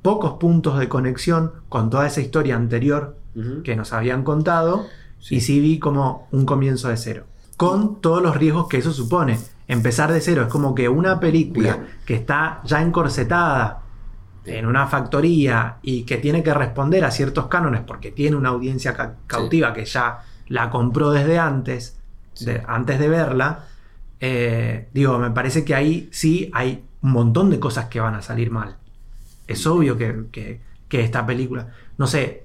pocos 0.01 0.33
puntos 0.33 0.79
de 0.79 0.89
conexión 0.89 1.51
con 1.69 1.89
toda 1.89 2.07
esa 2.07 2.21
historia 2.21 2.55
anterior 2.55 3.17
que 3.63 3.75
nos 3.75 3.91
habían 3.91 4.23
contado, 4.23 4.85
y 5.29 5.41
sí 5.41 5.59
vi 5.59 5.79
como 5.79 6.27
un 6.31 6.45
comienzo 6.45 6.89
de 6.89 6.97
cero. 6.97 7.25
Con 7.57 8.01
todos 8.01 8.21
los 8.21 8.35
riesgos 8.37 8.67
que 8.67 8.77
eso 8.77 8.91
supone. 8.91 9.39
Empezar 9.67 10.11
de 10.11 10.21
cero 10.21 10.43
es 10.43 10.47
como 10.47 10.75
que 10.75 10.87
una 10.89 11.19
película 11.19 11.79
que 12.05 12.13
está 12.15 12.61
ya 12.65 12.81
encorsetada 12.81 13.81
en 14.45 14.65
una 14.67 14.85
factoría 14.87 15.77
y 15.81 16.03
que 16.03 16.17
tiene 16.17 16.43
que 16.43 16.53
responder 16.53 17.03
a 17.03 17.09
ciertos 17.11 17.47
cánones 17.47 17.81
porque 17.81 18.11
tiene 18.11 18.35
una 18.35 18.49
audiencia 18.49 18.93
ca- 18.93 19.15
cautiva 19.25 19.73
que 19.73 19.85
ya 19.85 20.19
la 20.49 20.69
compró 20.69 21.11
desde 21.11 21.39
antes, 21.39 21.97
de- 22.41 22.61
antes 22.67 22.99
de 22.99 23.07
verla, 23.09 23.65
eh, 24.19 24.87
digo, 24.93 25.17
me 25.17 25.31
parece 25.31 25.65
que 25.65 25.73
ahí 25.73 26.09
sí 26.11 26.51
hay 26.53 26.83
un 27.01 27.11
montón 27.11 27.49
de 27.49 27.59
cosas 27.59 27.85
que 27.85 27.99
van 27.99 28.13
a 28.15 28.21
salir 28.21 28.51
mal. 28.51 28.75
Es 29.47 29.65
obvio 29.65 29.97
que, 29.97 30.25
que- 30.31 30.61
que 30.87 31.01
esta 31.01 31.25
película, 31.25 31.69
no 31.97 32.05
sé, 32.05 32.44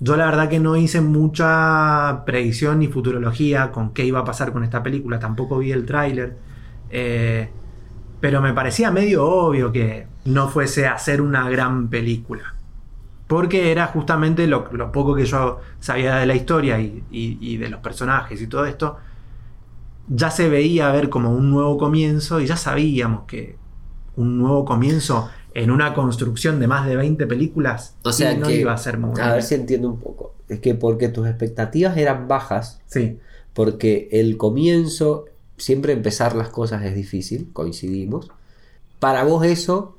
yo 0.00 0.16
la 0.16 0.26
verdad 0.26 0.48
que 0.48 0.60
no 0.60 0.76
hice 0.76 1.00
mucha 1.00 2.22
predicción 2.26 2.78
ni 2.80 2.88
futurología 2.88 3.72
con 3.72 3.92
qué 3.92 4.04
iba 4.04 4.20
a 4.20 4.24
pasar 4.24 4.52
con 4.52 4.64
esta 4.64 4.82
película, 4.82 5.18
tampoco 5.18 5.58
vi 5.58 5.72
el 5.72 5.86
tráiler, 5.86 6.38
eh, 6.90 7.56
pero 8.20 8.42
me 8.42 8.54
parecía 8.54 8.90
medio 8.90 9.26
obvio 9.28 9.72
que 9.72 10.08
no 10.24 10.48
fuese 10.48 10.86
a 10.88 10.98
ser 10.98 11.20
una 11.22 11.48
gran 11.50 11.88
película. 11.90 12.56
Porque 13.26 13.72
era 13.72 13.86
justamente 13.88 14.46
lo, 14.46 14.64
poco 14.92 15.14
que 15.14 15.26
yo 15.26 15.60
sabía 15.80 16.16
de 16.16 16.26
la 16.26 16.34
historia 16.34 16.80
y, 16.80 17.06
y- 17.10 17.38
y 17.40 17.56
de 17.58 17.68
los 17.70 17.80
personajes 17.80 18.40
y 18.42 18.46
todo 18.48 18.66
esto, 18.66 18.98
ya 20.06 20.30
se 20.30 20.48
veía 20.48 20.90
ver 20.92 21.08
como 21.10 21.32
un 21.34 21.50
nuevo 21.50 21.76
comienzo 21.78 22.40
y 22.40 22.46
ya 22.46 22.56
sabíamos 22.56 23.24
que 23.26 23.56
un 24.16 24.38
nuevo 24.38 24.64
comienzo 24.64 25.30
en 25.62 25.70
una 25.70 25.94
construcción 25.94 26.60
de 26.60 26.66
más 26.68 26.86
de 26.86 26.96
20 26.96 27.26
películas 27.26 27.94
O 28.04 28.12
sea 28.12 28.34
no 28.34 28.46
que- 28.46 28.60
iba 28.60 28.72
a 28.72 28.78
ser 28.78 28.98
muy 28.98 29.18
A 29.20 29.32
ver 29.34 29.42
si 29.42 29.54
entiendo 29.54 29.88
un 29.88 29.98
poco. 30.00 30.34
Es 30.48 30.60
que 30.60 30.74
porque 30.74 31.08
tus 31.08 31.26
expectativas 31.28 31.96
eran 31.96 32.28
bajas, 32.28 32.80
Sí, 32.86 33.18
porque 33.54 34.08
el 34.12 34.36
comienzo, 34.36 35.24
siempre 35.56 35.92
empezar 35.92 36.34
las 36.36 36.48
cosas 36.48 36.84
es 36.84 36.94
difícil, 36.94 37.50
coincidimos. 37.52 38.30
Para 39.00 39.24
vos 39.24 39.44
eso 39.44 39.96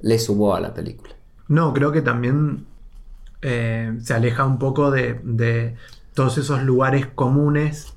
le 0.00 0.18
sumó 0.18 0.54
a 0.54 0.60
la 0.60 0.72
película. 0.72 1.12
No, 1.48 1.72
creo 1.74 1.90
que 1.92 2.00
también 2.00 2.64
eh, 3.42 3.92
se 4.02 4.14
aleja 4.14 4.44
un 4.46 4.58
poco 4.58 4.90
de, 4.90 5.20
de 5.24 5.74
todos 6.14 6.38
esos 6.38 6.62
lugares 6.62 7.06
comunes 7.06 7.92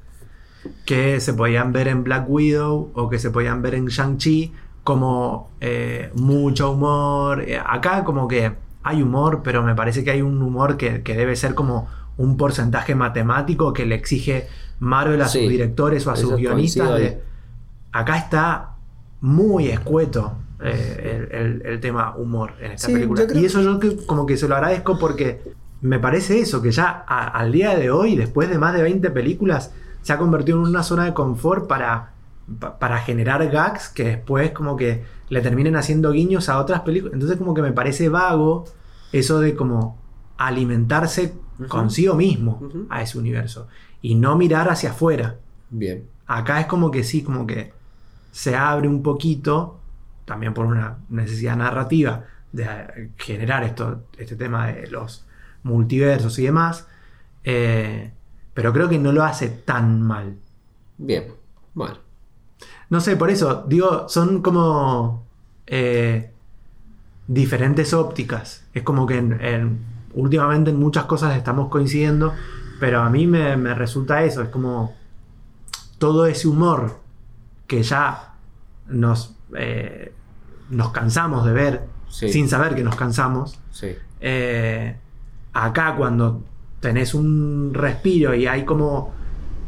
que 0.86 1.20
se 1.20 1.34
podían 1.34 1.72
ver 1.74 1.88
en 1.88 2.04
Black 2.04 2.30
Widow 2.30 2.92
o 2.94 3.10
que 3.10 3.20
se 3.20 3.30
podían 3.32 3.62
ver 3.62 3.76
en 3.76 3.88
Shang-Chi, 3.88 4.54
como 4.84 5.50
eh, 5.62 6.12
mucho 6.16 6.72
humor. 6.72 7.42
Eh, 7.42 7.58
acá 7.64 8.04
como 8.04 8.28
que 8.28 8.52
hay 8.84 9.02
humor, 9.02 9.42
pero 9.44 9.64
me 9.64 9.76
parece 9.76 10.04
que 10.04 10.12
hay 10.12 10.22
un 10.22 10.42
humor 10.42 10.78
que, 10.78 11.04
que 11.04 11.16
debe 11.16 11.36
ser 11.36 11.56
como 11.56 11.88
un 12.18 12.38
porcentaje 12.38 12.94
matemático 12.96 13.74
que 13.74 13.86
le 13.86 13.96
exige 13.96 14.48
Marvel 14.80 15.22
a 15.22 15.28
Sí, 15.28 15.40
sus 15.42 15.50
directores 15.50 16.06
o 16.08 16.12
a 16.12 16.16
sus 16.16 16.36
guionistas. 16.36 16.96
de- 17.00 17.22
acá 17.92 18.18
está 18.18 18.72
muy 19.22 19.68
escueto 19.70 20.34
eh, 20.66 21.28
el, 21.32 21.38
el- 21.40 21.62
el 21.66 21.80
tema 21.80 22.16
humor 22.16 22.54
en 22.62 22.74
esta 22.74 22.88
Sí, 22.88 22.94
película. 22.94 23.24
Y 23.34 23.46
eso 23.46 23.62
yo 23.62 23.80
que- 23.80 24.06
como 24.06 24.26
que 24.26 24.38
se 24.38 24.48
lo 24.48 24.56
agradezco 24.56 24.98
porque 25.00 25.42
me 25.82 26.00
parece 26.00 26.40
eso, 26.40 26.62
que 26.62 26.72
ya 26.72 27.04
a- 27.08 27.28
al 27.28 27.52
día 27.52 27.76
de 27.76 27.90
hoy, 27.92 28.16
después 28.16 28.50
de 28.50 28.58
más 28.58 28.74
de 28.74 28.82
20 28.82 29.10
películas, 29.12 29.72
se 30.02 30.14
ha 30.14 30.18
convertido 30.18 30.58
en 30.62 30.66
una 30.70 30.84
zona 30.84 31.04
de 31.06 31.14
confort 31.14 31.68
para, 31.68 32.12
pa- 32.12 32.13
para 32.80 33.00
generar 33.00 33.50
gags 33.50 33.90
que 33.90 34.04
después 34.04 34.52
como 34.52 34.76
que 34.76 35.04
le 35.30 35.42
terminen 35.42 35.76
haciendo 35.76 36.12
guiños 36.12 36.50
a 36.50 36.60
otras 36.60 36.82
películas. 36.82 37.14
Entonces 37.14 37.38
como 37.38 37.54
que 37.54 37.62
me 37.62 37.72
parece 37.72 38.10
vago 38.10 38.66
eso 39.12 39.40
de 39.40 39.56
como 39.56 39.98
alimentarse 40.38 41.34
consigo 41.68 42.16
mismo 42.16 42.62
a 42.90 43.02
ese 43.02 43.18
universo 43.18 43.68
y 44.02 44.16
no 44.16 44.36
mirar 44.36 44.70
hacia 44.70 44.92
afuera. 44.92 45.38
Bien. 45.70 46.08
Acá 46.26 46.60
es 46.60 46.66
como 46.68 46.92
que 46.92 47.04
sí, 47.04 47.24
como 47.24 47.48
que 47.48 47.74
se 48.32 48.56
abre 48.56 48.88
un 48.88 49.04
poquito, 49.04 49.80
también 50.26 50.54
por 50.54 50.66
una 50.66 50.98
necesidad 51.10 51.56
narrativa 51.56 52.26
de 52.52 53.12
generar 53.18 53.64
esto, 53.64 54.04
este 54.18 54.36
tema 54.36 54.68
de 54.68 54.88
los 54.88 55.26
multiversos 55.64 56.38
y 56.40 56.44
demás, 56.44 56.88
eh, 57.44 58.12
pero 58.54 58.74
creo 58.74 58.90
que 58.90 59.00
no 59.00 59.12
lo 59.12 59.24
hace 59.24 59.50
tan 59.50 60.02
mal. 60.02 60.38
Bien. 60.98 61.34
Bueno. 61.74 62.03
No 62.94 63.02
sé, 63.02 63.16
por 63.18 63.32
eso, 63.32 63.66
digo, 63.68 64.08
son 64.08 64.44
como 64.44 65.26
eh, 65.66 66.30
diferentes 67.28 67.92
ópticas. 67.92 68.66
Es 68.76 68.84
como 68.84 69.08
que 69.08 69.18
en- 69.18 69.42
en- 69.42 69.80
últimamente 70.14 70.70
en 70.70 70.78
muchas 70.80 71.06
cosas 71.06 71.36
estamos 71.36 71.70
coincidiendo, 71.70 72.34
pero 72.80 73.02
a 73.02 73.10
mí 73.10 73.26
me, 73.26 73.58
me 73.58 73.74
resulta 73.74 74.24
eso, 74.24 74.44
es 74.44 74.50
como 74.50 74.94
todo 75.98 76.28
ese 76.28 76.48
humor 76.48 77.00
que 77.66 77.82
ya 77.82 78.34
nos, 78.90 79.36
eh, 79.58 80.14
nos 80.70 80.92
cansamos 80.92 81.46
de 81.48 81.52
ver, 81.54 81.82
Sí. 82.10 82.30
sin 82.30 82.48
saber 82.48 82.76
que 82.76 82.84
nos 82.84 82.96
cansamos. 82.96 83.60
Sí. 83.72 83.88
Eh, 84.22 84.96
acá 85.54 85.96
cuando 85.96 86.44
tenés 86.80 87.16
un 87.16 87.72
respiro 87.74 88.36
y 88.36 88.46
hay 88.46 88.66
como, 88.66 89.16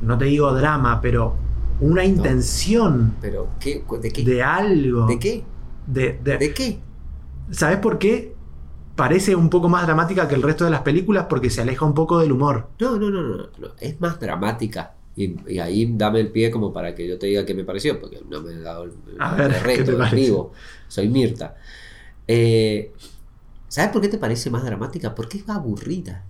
no 0.02 0.16
te 0.16 0.26
digo 0.26 0.54
drama, 0.54 1.02
pero 1.02 1.44
una 1.80 2.04
intención 2.06 3.18
Pero, 3.22 3.50
¿qué? 3.60 3.84
¿De 4.02 4.12
qué? 4.12 4.24
de 4.24 4.44
algo. 4.44 5.08
¿De 5.08 5.20
qué? 5.20 5.44
de- 5.88 6.20
de- 6.24 6.38
¿De 6.38 6.54
qué? 6.54 6.80
¿Sabes 7.52 7.78
por 7.80 8.00
qué? 8.00 8.34
Parece 8.96 9.36
un 9.36 9.50
poco 9.50 9.68
más 9.68 9.86
dramática 9.86 10.28
que 10.28 10.36
el 10.36 10.42
resto 10.42 10.64
de 10.66 10.72
las 10.72 10.82
películas 10.82 11.26
porque 11.30 11.50
se 11.50 11.62
aleja 11.62 11.86
un 11.86 11.94
poco 11.94 12.20
del 12.20 12.32
humor. 12.32 12.70
No, 12.80 12.98
no, 12.98 13.10
no, 13.10 13.22
no, 13.24 13.38
no. 13.58 13.68
Es 13.80 14.00
más 14.00 14.20
dramática. 14.20 14.96
Y, 15.18 15.36
y 15.54 15.60
ahí 15.60 15.94
dame 15.96 16.20
el 16.22 16.32
pie 16.32 16.52
como 16.52 16.74
para 16.74 16.94
que 16.96 17.08
yo 17.08 17.18
te 17.20 17.28
diga 17.28 17.46
qué 17.46 17.54
me 17.54 17.64
pareció, 17.64 18.00
porque 18.00 18.22
no 18.30 18.42
me 18.42 18.54
he 18.54 18.60
dado 18.60 18.84
el, 18.86 18.94
A 19.18 19.36
el 19.38 19.38
ver, 19.38 19.52
¿qué 19.74 19.84
reto 19.84 19.84
te 19.84 19.92
en 19.92 19.98
parece? 19.98 20.16
vivo. 20.16 20.54
Soy 20.88 21.10
Mirta. 21.10 21.56
Eh, 22.28 22.94
¿Sabes 23.68 23.92
por 23.92 24.02
qué 24.02 24.08
te 24.10 24.18
parece 24.18 24.50
más 24.50 24.64
dramática? 24.64 25.14
Porque 25.16 25.38
es 25.40 25.50
aburrida. 25.50 26.24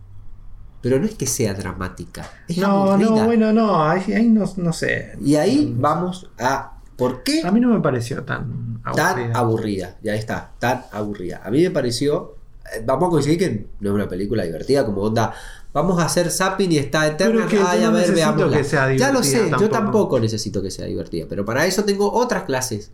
Pero 0.85 0.99
no 0.99 1.07
es 1.07 1.15
que 1.15 1.25
sea 1.25 1.55
dramática, 1.55 2.29
es 2.47 2.61
aburrida. 2.61 3.25
bueno, 3.25 3.51
no, 3.51 3.83
ahí, 3.83 4.03
ahí 4.13 4.27
no, 4.29 4.45
no 4.57 4.71
sé. 4.71 5.13
Y 5.19 5.33
ahí 5.33 5.73
vamos 5.75 6.29
a 6.37 6.73
por 6.95 7.23
qué 7.23 7.41
A 7.43 7.49
mí 7.49 7.59
no 7.59 7.69
me 7.69 7.79
pareció 7.81 8.21
tan 8.23 8.79
tan 8.95 9.17
aburrida. 9.17 9.39
aburrida. 9.39 9.95
Ya 10.03 10.13
está, 10.13 10.51
tan 10.59 10.83
aburrida. 10.91 11.41
A 11.43 11.49
mí 11.49 11.63
me 11.63 11.71
pareció. 11.71 12.35
eh, 12.71 12.83
Vamos 12.85 13.07
a 13.07 13.09
coincidir 13.09 13.39
que 13.39 13.65
no 13.79 13.89
es 13.89 13.95
una 13.95 14.07
película 14.07 14.43
divertida, 14.43 14.85
como 14.85 15.01
onda. 15.01 15.33
Vamos 15.73 15.99
a 15.99 16.05
hacer 16.05 16.29
zapping 16.29 16.71
y 16.71 16.77
está 16.77 17.07
eterna. 17.07 17.47
Que 17.47 17.57
Ay, 17.65 17.83
a 17.83 17.87
no 17.87 17.93
ver, 17.93 18.13
veámosla. 18.13 18.55
que 18.57 18.63
sea 18.63 18.93
Ya 18.95 19.11
lo 19.11 19.23
sé, 19.23 19.49
yo 19.59 19.69
tampoco 19.71 20.19
necesito 20.19 20.61
que 20.61 20.69
sea 20.69 20.85
divertida. 20.85 21.25
Pero 21.27 21.43
para 21.45 21.65
eso 21.65 21.83
tengo 21.83 22.13
otras 22.13 22.43
clases 22.43 22.91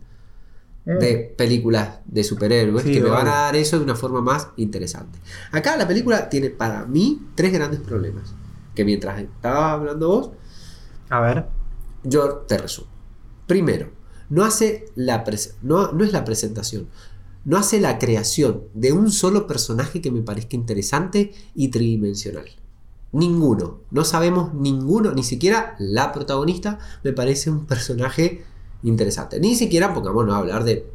de 0.84 1.34
películas 1.36 2.00
de 2.06 2.24
superhéroes 2.24 2.84
Mm. 2.84 2.88
Sí, 2.88 2.94
que 2.94 3.00
me 3.00 3.10
van 3.10 3.28
a 3.28 3.34
dar 3.42 3.56
eso 3.56 3.78
de 3.78 3.84
una 3.84 3.94
forma 3.94 4.20
más 4.20 4.48
interesante. 4.56 5.18
Acá 5.52 5.76
la 5.76 5.86
película 5.86 6.28
tiene 6.28 6.50
para 6.50 6.86
mí 6.86 7.20
tres 7.34 7.52
grandes 7.52 7.80
problemas. 7.80 8.34
Que 8.74 8.84
mientras 8.84 9.20
estaba 9.20 9.72
hablando 9.72 10.08
vos, 10.08 10.30
A 11.10 11.20
ver. 11.20 11.46
yo 12.02 12.28
te 12.48 12.58
resumo. 12.58 12.88
Primero, 13.46 13.90
no 14.30 14.44
hace 14.44 14.86
la 14.94 15.24
no, 15.62 15.92
no 15.92 16.04
es 16.04 16.12
la 16.12 16.24
presentación, 16.24 16.88
no 17.44 17.58
hace 17.58 17.80
la 17.80 17.98
creación 17.98 18.62
de 18.72 18.92
un 18.92 19.12
solo 19.12 19.46
personaje 19.46 20.00
que 20.00 20.10
me 20.10 20.22
parezca 20.22 20.56
interesante 20.56 21.32
y 21.54 21.68
tridimensional. 21.68 22.46
Ninguno, 23.12 23.80
no 23.90 24.04
sabemos 24.04 24.54
ninguno, 24.54 25.12
ni 25.12 25.22
siquiera 25.22 25.76
la 25.78 26.12
protagonista 26.12 26.78
me 27.04 27.12
parece 27.12 27.50
un 27.50 27.66
personaje 27.66 28.42
interesante. 28.82 29.40
Ni 29.40 29.54
siquiera 29.54 29.94
pongámonos 29.94 30.34
a 30.34 30.38
hablar 30.38 30.64
de, 30.64 30.86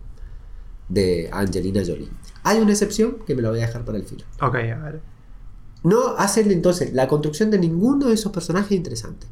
de 0.89 1.29
Angelina 1.31 1.81
Jolie. 1.85 2.09
Hay 2.43 2.59
una 2.59 2.71
excepción 2.71 3.19
que 3.25 3.35
me 3.35 3.41
la 3.41 3.49
voy 3.49 3.59
a 3.59 3.67
dejar 3.67 3.85
para 3.85 3.97
el 3.97 4.03
final. 4.03 4.25
Ok, 4.41 4.55
a 4.55 4.83
ver. 4.83 5.01
No 5.83 6.17
hacen 6.17 6.51
entonces 6.51 6.93
la 6.93 7.07
construcción 7.07 7.51
de 7.51 7.59
ninguno 7.59 8.07
de 8.07 8.13
esos 8.13 8.31
personajes 8.31 8.71
interesante. 8.71 9.27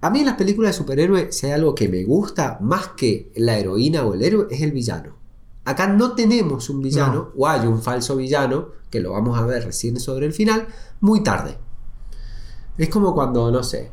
A 0.00 0.10
mí 0.10 0.20
en 0.20 0.26
las 0.26 0.36
películas 0.36 0.72
de 0.72 0.78
superhéroes, 0.78 1.36
si 1.36 1.46
hay 1.46 1.52
algo 1.52 1.74
que 1.74 1.88
me 1.88 2.02
gusta 2.02 2.58
más 2.60 2.88
que 2.88 3.30
la 3.36 3.56
heroína 3.56 4.04
o 4.04 4.14
el 4.14 4.22
héroe, 4.22 4.48
es 4.50 4.60
el 4.60 4.72
villano. 4.72 5.16
Acá 5.64 5.86
no 5.86 6.16
tenemos 6.16 6.68
un 6.70 6.82
villano, 6.82 7.30
o 7.36 7.46
hay 7.46 7.68
un 7.68 7.80
falso 7.80 8.16
villano, 8.16 8.70
que 8.90 8.98
lo 8.98 9.12
vamos 9.12 9.38
a 9.38 9.46
ver 9.46 9.64
recién 9.64 10.00
sobre 10.00 10.26
el 10.26 10.32
final, 10.32 10.66
muy 11.00 11.22
tarde. 11.22 11.56
Es 12.76 12.88
como 12.88 13.14
cuando, 13.14 13.52
no 13.52 13.62
sé, 13.62 13.92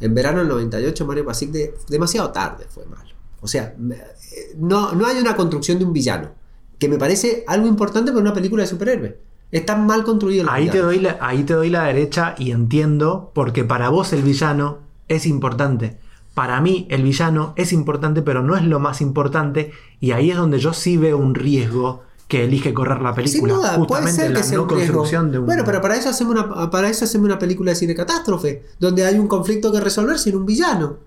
en 0.00 0.14
verano 0.14 0.40
del 0.40 0.48
98 0.48 1.06
Mario 1.06 1.24
Basic 1.24 1.50
de, 1.50 1.74
demasiado 1.88 2.30
tarde 2.32 2.66
fue 2.68 2.84
malo. 2.84 3.15
O 3.46 3.48
sea, 3.48 3.76
eh, 3.90 4.56
no, 4.58 4.92
no 4.92 5.06
hay 5.06 5.18
una 5.18 5.36
construcción 5.36 5.78
de 5.78 5.84
un 5.84 5.92
villano, 5.92 6.32
que 6.80 6.88
me 6.88 6.98
parece 6.98 7.44
algo 7.46 7.68
importante 7.68 8.10
para 8.10 8.20
una 8.20 8.34
película 8.34 8.64
de 8.64 8.68
superhéroes. 8.68 9.14
Está 9.52 9.76
mal 9.76 10.02
construido 10.02 10.42
el 10.42 10.48
Ahí 10.50 10.68
te, 10.68 10.78
doy 10.78 10.98
la, 10.98 11.16
ahí 11.20 11.44
te 11.44 11.54
doy 11.54 11.70
la 11.70 11.84
derecha 11.84 12.34
y 12.36 12.50
entiendo 12.50 13.30
porque 13.34 13.62
para 13.62 13.88
vos 13.88 14.12
el 14.12 14.22
villano 14.22 14.78
es 15.06 15.26
importante. 15.26 15.96
Para 16.34 16.60
mí 16.60 16.88
el 16.90 17.04
villano 17.04 17.54
es 17.54 17.72
importante, 17.72 18.20
pero 18.20 18.42
no 18.42 18.56
es 18.56 18.64
lo 18.64 18.80
más 18.80 19.00
importante. 19.00 19.70
Y 20.00 20.10
ahí 20.10 20.32
es 20.32 20.36
donde 20.36 20.58
yo 20.58 20.72
sí 20.72 20.96
veo 20.96 21.16
un 21.16 21.36
riesgo 21.36 22.02
que 22.26 22.42
elige 22.42 22.74
correr 22.74 23.00
la 23.00 23.14
Sin 23.14 23.24
película. 23.24 23.54
duda, 23.54 23.86
puede 23.86 24.02
justamente 24.02 24.28
la 24.30 24.40
que 24.40 24.44
sea 24.44 24.56
no 24.56 24.62
un 24.64 24.68
construcción 24.68 25.30
de 25.30 25.38
un. 25.38 25.46
Bueno, 25.46 25.62
pero 25.64 25.80
para 25.80 25.94
eso 25.94 26.08
hacemos 26.08 26.34
una 26.34 26.68
para 26.68 26.90
eso 26.90 27.04
hacemos 27.04 27.26
una 27.26 27.38
película 27.38 27.70
de 27.70 27.76
cine 27.76 27.94
catástrofe, 27.94 28.64
donde 28.80 29.06
hay 29.06 29.16
un 29.16 29.28
conflicto 29.28 29.70
que 29.70 29.80
resolver 29.80 30.18
sin 30.18 30.34
un 30.34 30.44
villano, 30.44 30.98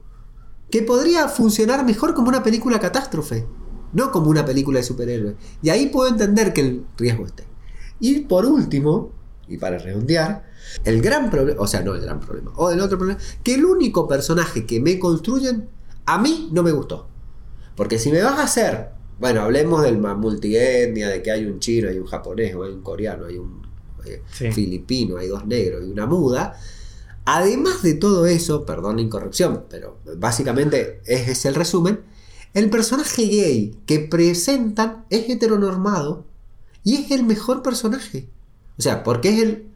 que 0.71 0.81
podría 0.83 1.27
funcionar 1.27 1.85
mejor 1.85 2.13
como 2.13 2.29
una 2.29 2.43
película 2.43 2.79
catástrofe. 2.79 3.45
no 3.91 4.11
como 4.11 4.29
una 4.29 4.45
película 4.45 4.77
de 4.79 4.83
superhéroes. 4.83 5.35
Y 5.63 5.69
ahí 5.69 5.87
puedo 5.87 6.09
entender 6.09 6.53
que 6.53 6.61
el 6.61 6.85
riesgo 6.95 7.25
esté. 7.25 7.45
Y 7.99 8.19
por 8.19 8.45
último, 8.45 9.11
y 9.47 9.57
para 9.57 9.79
redondear, 9.79 10.47
el 10.83 11.01
gran 11.01 11.31
problema, 11.31 11.59
o 11.59 11.65
sea, 11.65 11.81
no 11.81 11.95
el 11.95 12.01
gran 12.01 12.19
problema, 12.19 12.51
o 12.55 12.69
el 12.69 12.79
otro 12.81 12.99
problema, 12.99 13.19
que 13.43 13.55
el 13.55 13.65
único 13.65 14.07
personaje 14.07 14.67
que 14.67 14.79
me 14.79 14.99
construyen, 14.99 15.69
a 16.05 16.19
mí 16.19 16.49
no 16.53 16.61
me 16.61 16.71
gustó. 16.71 17.07
Porque 17.75 17.97
si 17.97 18.11
me 18.11 18.21
vas 18.21 18.37
a 18.37 18.43
hacer, 18.43 18.89
bueno, 19.19 19.41
hablemos 19.41 19.81
del 19.81 19.97
multietnia, 19.97 21.09
de 21.09 21.23
que 21.23 21.31
hay 21.31 21.45
un 21.45 21.59
chino, 21.59 21.89
hay 21.89 21.97
un 21.97 22.05
japonés, 22.05 22.53
o 22.53 22.63
hay 22.63 22.71
un 22.73 22.81
coreano, 22.83 23.25
hay 23.25 23.39
un 23.39 23.61
eh, 24.05 24.21
Sí. 24.31 24.51
filipino, 24.51 25.17
hay 25.17 25.27
dos 25.27 25.47
negros 25.47 25.83
y 25.83 25.89
una 25.91 26.05
muda. 26.05 26.55
Además 27.31 27.83
de 27.83 27.93
todo 27.93 28.25
eso, 28.25 28.65
perdón 28.65 28.95
la 28.95 29.03
incorrección, 29.03 29.65
pero 29.69 29.97
básicamente 30.17 31.01
ese 31.05 31.31
es 31.31 31.45
el 31.45 31.53
resumen, 31.53 32.01
el 32.55 32.71
personaje 32.71 33.27
gay 33.27 33.75
que 33.85 33.99
presentan 33.99 35.05
es 35.11 35.29
heteronormado 35.29 36.25
y 36.83 36.95
es 36.95 37.11
el 37.11 37.23
mejor 37.23 37.61
personaje. 37.61 38.27
O 38.79 38.81
sea, 38.81 39.03
porque 39.03 39.29
es 39.29 39.41
el, 39.43 39.67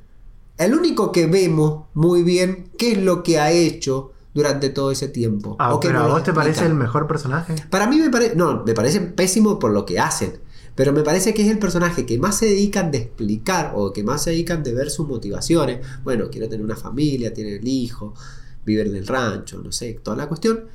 el 0.57 0.73
único 0.73 1.11
que 1.11 1.27
vemos 1.27 1.85
muy 1.93 2.23
bien 2.23 2.71
qué 2.75 2.93
es 2.93 2.97
lo 2.97 3.21
que 3.21 3.39
ha 3.39 3.51
hecho 3.51 4.13
durante 4.33 4.69
todo 4.69 4.89
ese 4.89 5.07
tiempo. 5.07 5.55
Ah, 5.59 5.75
O 5.75 5.79
pero 5.79 5.99
¿a 5.99 6.07
vos 6.07 6.23
te 6.23 6.33
parece 6.33 6.65
el 6.65 6.73
mejor 6.73 7.05
personaje? 7.05 7.53
Para 7.69 7.85
mí 7.85 7.99
me 7.99 8.09
parece. 8.09 8.35
No, 8.35 8.63
me 8.65 8.73
parece 8.73 8.99
pésimo 8.99 9.59
por 9.59 9.71
lo 9.71 9.85
que 9.85 9.99
hacen. 9.99 10.39
Pero 10.75 10.91
me 10.91 11.03
parece 11.03 11.33
que 11.33 11.43
es 11.43 11.49
el 11.51 11.59
personaje 11.59 12.05
que 12.05 12.17
más 12.17 12.37
se 12.39 12.47
dedican 12.47 12.89
de 12.91 12.97
explicar 12.99 13.73
o 13.75 13.93
que 13.93 14.03
más 14.03 14.23
se 14.23 14.31
dedican 14.31 14.63
de 14.63 14.73
ver 14.73 14.89
sus 14.89 15.07
motivaciones. 15.07 15.85
Bueno, 16.03 16.29
quiere 16.31 16.47
tener 16.47 16.65
una 16.65 16.75
familia, 16.75 17.33
tiene 17.33 17.55
el 17.57 17.67
hijo, 17.67 18.13
vive 18.65 18.81
en 18.81 18.95
el 18.95 19.05
rancho, 19.05 19.59
no 19.63 19.71
sé, 19.71 19.99
toda 20.03 20.17
la 20.17 20.27
cuestión. 20.27 20.65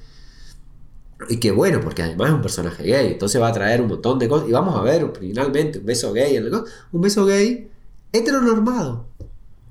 Y 1.29 1.39
que 1.39 1.51
bueno, 1.51 1.81
porque 1.81 2.03
además 2.03 2.29
es 2.29 2.35
un 2.37 2.43
personaje 2.43 2.85
gay, 2.85 3.09
entonces 3.13 3.41
va 3.43 3.49
a 3.49 3.53
traer 3.53 3.81
un 3.83 3.89
montón 3.89 4.21
de 4.21 4.29
cosas. 4.29 4.49
Y 4.49 4.53
vamos 4.53 4.77
a 4.77 4.83
ver 4.83 5.11
finalmente 5.19 5.81
un 5.81 5.87
beso 5.87 6.13
gay, 6.13 6.37
en 6.37 6.45
el- 6.47 6.55
un 6.93 7.01
beso 7.01 7.27
gay 7.27 7.69
heteronormado. 8.13 9.07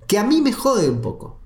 Que 0.07 0.17
a 0.17 0.23
mí 0.25 0.41
me 0.41 0.51
jode 0.51 0.89
un 0.89 0.99
poco. 1.01 1.39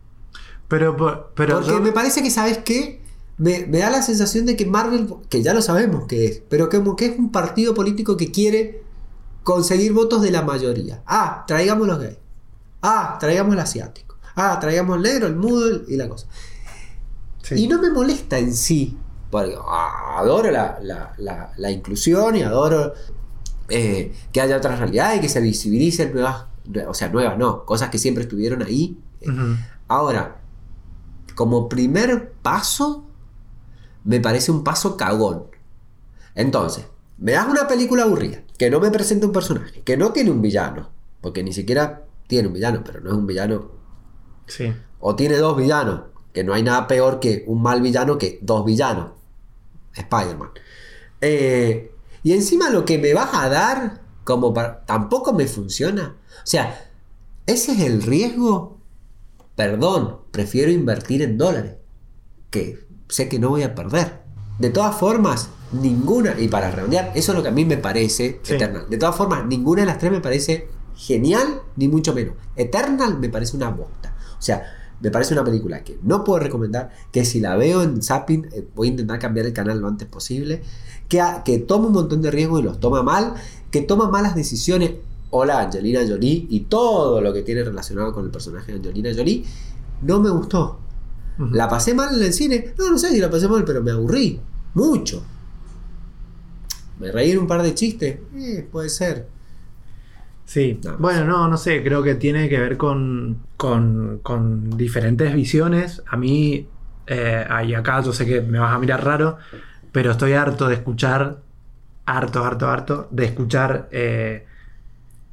Pero, 0.67 0.95
pero 1.35 1.55
Porque 1.57 1.69
yo- 1.71 1.79
me 1.81 1.91
parece 1.91 2.23
que, 2.23 2.31
¿sabes 2.31 2.59
qué? 2.59 3.00
Me, 3.37 3.65
me 3.67 3.79
da 3.79 3.89
la 3.89 4.01
sensación 4.03 4.45
de 4.45 4.55
que 4.55 4.65
Marvel, 4.65 5.07
que 5.29 5.41
ya 5.41 5.53
lo 5.53 5.61
sabemos 5.61 6.05
que 6.07 6.25
es, 6.25 6.43
pero 6.49 6.69
como 6.69 6.95
que 6.95 7.05
es 7.07 7.17
un 7.19 7.31
partido 7.31 7.73
político 7.73 8.15
que 8.17 8.31
quiere 8.31 8.83
conseguir 9.43 9.93
votos 9.93 10.21
de 10.21 10.29
la 10.31 10.43
mayoría. 10.43 11.01
Ah, 11.07 11.43
traigamos 11.47 11.87
los 11.87 11.97
gays. 11.99 12.17
Ah, 12.83 13.17
traigamos 13.19 13.53
el 13.53 13.59
asiático. 13.59 14.17
Ah, 14.35 14.57
traigamos 14.59 14.97
el 14.97 15.03
negro, 15.03 15.27
el 15.27 15.35
mudo 15.35 15.81
y 15.87 15.95
la 15.97 16.07
cosa. 16.07 16.27
sí. 17.43 17.55
Y 17.55 17.67
no 17.67 17.81
me 17.81 17.89
molesta 17.89 18.37
en 18.37 18.53
sí, 18.53 18.97
porque 19.31 19.55
ah, 19.59 20.17
adoro 20.19 20.51
la, 20.51 20.77
la- 20.81 21.13
la- 21.17 21.51
la 21.57 21.71
inclusión 21.71 22.35
y 22.35 22.43
adoro 22.43 22.93
eh, 23.69 24.13
que 24.31 24.41
haya 24.41 24.57
otras 24.57 24.77
realidades 24.79 25.17
y 25.17 25.21
que 25.21 25.29
se 25.29 25.41
visibilicen 25.41 26.13
nuevas, 26.13 26.45
o 26.87 26.93
sea, 26.93 27.09
nuevas 27.09 27.37
no, 27.37 27.65
cosas 27.65 27.89
que 27.89 27.97
siempre 27.97 28.23
estuvieron 28.23 28.61
ahí. 28.61 28.99
Ahora, 29.87 30.41
como 31.35 31.67
primer 31.69 32.31
paso, 32.41 33.05
me 34.03 34.19
parece 34.19 34.51
un 34.51 34.63
paso 34.63 34.97
cagón. 34.97 35.47
Entonces, 36.35 36.85
me 37.17 37.33
das 37.33 37.47
una 37.47 37.67
película 37.67 38.03
aburrida, 38.03 38.43
que 38.57 38.69
no 38.69 38.79
me 38.79 38.91
presenta 38.91 39.25
un 39.27 39.31
personaje, 39.31 39.81
que 39.83 39.97
no 39.97 40.11
tiene 40.11 40.31
un 40.31 40.41
villano, 40.41 40.89
porque 41.21 41.43
ni 41.43 41.53
siquiera 41.53 42.05
tiene 42.27 42.47
un 42.47 42.53
villano, 42.53 42.83
pero 42.83 43.01
no 43.01 43.11
es 43.11 43.15
un 43.15 43.27
villano, 43.27 43.71
Sí. 44.47 44.73
o 44.99 45.15
tiene 45.15 45.37
dos 45.37 45.55
villanos, 45.57 46.01
que 46.33 46.43
no 46.43 46.53
hay 46.53 46.63
nada 46.63 46.87
peor 46.87 47.19
que 47.19 47.43
un 47.47 47.61
mal 47.61 47.81
villano 47.81 48.17
que 48.17 48.39
dos 48.41 48.65
villanos. 48.65 49.11
Spider-Man. 49.93 50.49
Eh, 51.19 51.91
y 52.23 52.33
encima 52.33 52.69
lo 52.69 52.85
que 52.85 52.97
me 52.97 53.13
vas 53.13 53.29
a 53.33 53.49
dar, 53.49 54.01
como 54.23 54.53
para, 54.53 54.85
tampoco 54.85 55.33
me 55.33 55.47
funciona. 55.47 56.15
O 56.37 56.45
sea, 56.47 56.89
ese 57.45 57.73
es 57.73 57.79
el 57.81 58.01
riesgo. 58.01 58.77
Perdón, 59.55 60.21
prefiero 60.31 60.71
invertir 60.71 61.21
en 61.21 61.37
dólares, 61.37 61.75
que 62.49 62.87
sé 63.11 63.29
que 63.29 63.39
no 63.39 63.49
voy 63.49 63.63
a 63.63 63.75
perder. 63.75 64.21
De 64.57 64.69
todas 64.69 64.95
formas, 64.95 65.49
ninguna, 65.71 66.39
y 66.39 66.47
para 66.47 66.71
redondear, 66.71 67.11
eso 67.15 67.31
es 67.31 67.37
lo 67.37 67.43
que 67.43 67.49
a 67.49 67.53
mí 67.53 67.65
me 67.65 67.77
parece 67.77 68.39
Sí. 68.43 68.53
Eternal. 68.53 68.85
De 68.89 68.97
todas 68.97 69.15
formas, 69.15 69.45
ninguna 69.45 69.81
de 69.81 69.87
las 69.87 69.97
tres 69.97 70.11
me 70.11 70.21
parece 70.21 70.67
genial, 70.95 71.61
ni 71.75 71.87
mucho 71.87 72.13
menos. 72.13 72.35
Eternal 72.55 73.19
me 73.19 73.29
parece 73.29 73.57
una 73.57 73.69
bosta. 73.69 74.15
O 74.37 74.41
sea, 74.41 74.63
me 75.01 75.09
parece 75.09 75.33
una 75.33 75.43
película 75.43 75.83
que 75.83 75.99
no 76.03 76.23
puedo 76.23 76.39
recomendar, 76.39 76.91
que 77.11 77.25
si 77.25 77.39
la 77.39 77.55
veo 77.55 77.81
en 77.81 78.01
Zapping 78.01 78.49
eh, 78.51 78.67
voy 78.75 78.87
a 78.87 78.91
intentar 78.91 79.19
cambiar 79.19 79.47
el 79.47 79.53
canal 79.53 79.79
lo 79.79 79.87
antes 79.87 80.07
posible, 80.07 80.61
que, 81.09 81.21
que 81.43 81.57
toma 81.59 81.87
un 81.87 81.93
montón 81.93 82.21
de 82.21 82.31
riesgos 82.31 82.59
y 82.61 82.63
los 82.63 82.79
toma 82.79 83.01
mal, 83.01 83.33
que 83.71 83.81
toma 83.81 84.09
malas 84.09 84.35
decisiones. 84.35 84.91
Hola 85.31 85.61
Angelina 85.61 86.01
Jolie 86.07 86.45
y 86.49 86.61
todo 86.61 87.21
lo 87.21 87.33
que 87.33 87.41
tiene 87.41 87.63
relacionado 87.63 88.13
con 88.13 88.25
el 88.25 88.31
personaje 88.31 88.73
de 88.73 88.77
Angelina 88.77 89.09
Jolie, 89.15 89.43
no 90.01 90.19
me 90.19 90.29
gustó. 90.29 90.80
¿La 91.37 91.67
pasé 91.67 91.93
mal 91.93 92.15
en 92.15 92.23
el 92.23 92.33
cine? 92.33 92.73
No, 92.77 92.91
no 92.91 92.97
sé 92.97 93.09
si 93.09 93.19
la 93.19 93.29
pasé 93.29 93.47
mal, 93.47 93.63
pero 93.65 93.81
me 93.81 93.91
aburrí. 93.91 94.39
Mucho. 94.73 95.23
¿Me 96.99 97.11
reí 97.11 97.31
en 97.31 97.39
un 97.39 97.47
par 97.47 97.63
de 97.63 97.73
chistes? 97.73 98.19
Eh, 98.35 98.67
puede 98.71 98.89
ser. 98.89 99.27
Sí, 100.45 100.79
bueno, 100.99 101.23
no, 101.23 101.47
no 101.47 101.57
sé, 101.57 101.81
creo 101.81 102.03
que 102.03 102.15
tiene 102.15 102.49
que 102.49 102.59
ver 102.59 102.75
con, 102.77 103.39
con, 103.55 104.19
con 104.21 104.77
diferentes 104.77 105.33
visiones. 105.33 106.03
A 106.07 106.17
mí, 106.17 106.67
eh, 107.07 107.47
y 107.65 107.73
acá 107.73 108.01
yo 108.01 108.11
sé 108.11 108.25
que 108.25 108.41
me 108.41 108.59
vas 108.59 108.75
a 108.75 108.79
mirar 108.79 109.03
raro, 109.03 109.37
pero 109.91 110.11
estoy 110.11 110.33
harto 110.33 110.67
de 110.67 110.75
escuchar, 110.75 111.39
harto, 112.05 112.43
harto, 112.43 112.69
harto, 112.69 113.07
de 113.11 113.25
escuchar 113.25 113.87
eh, 113.91 114.45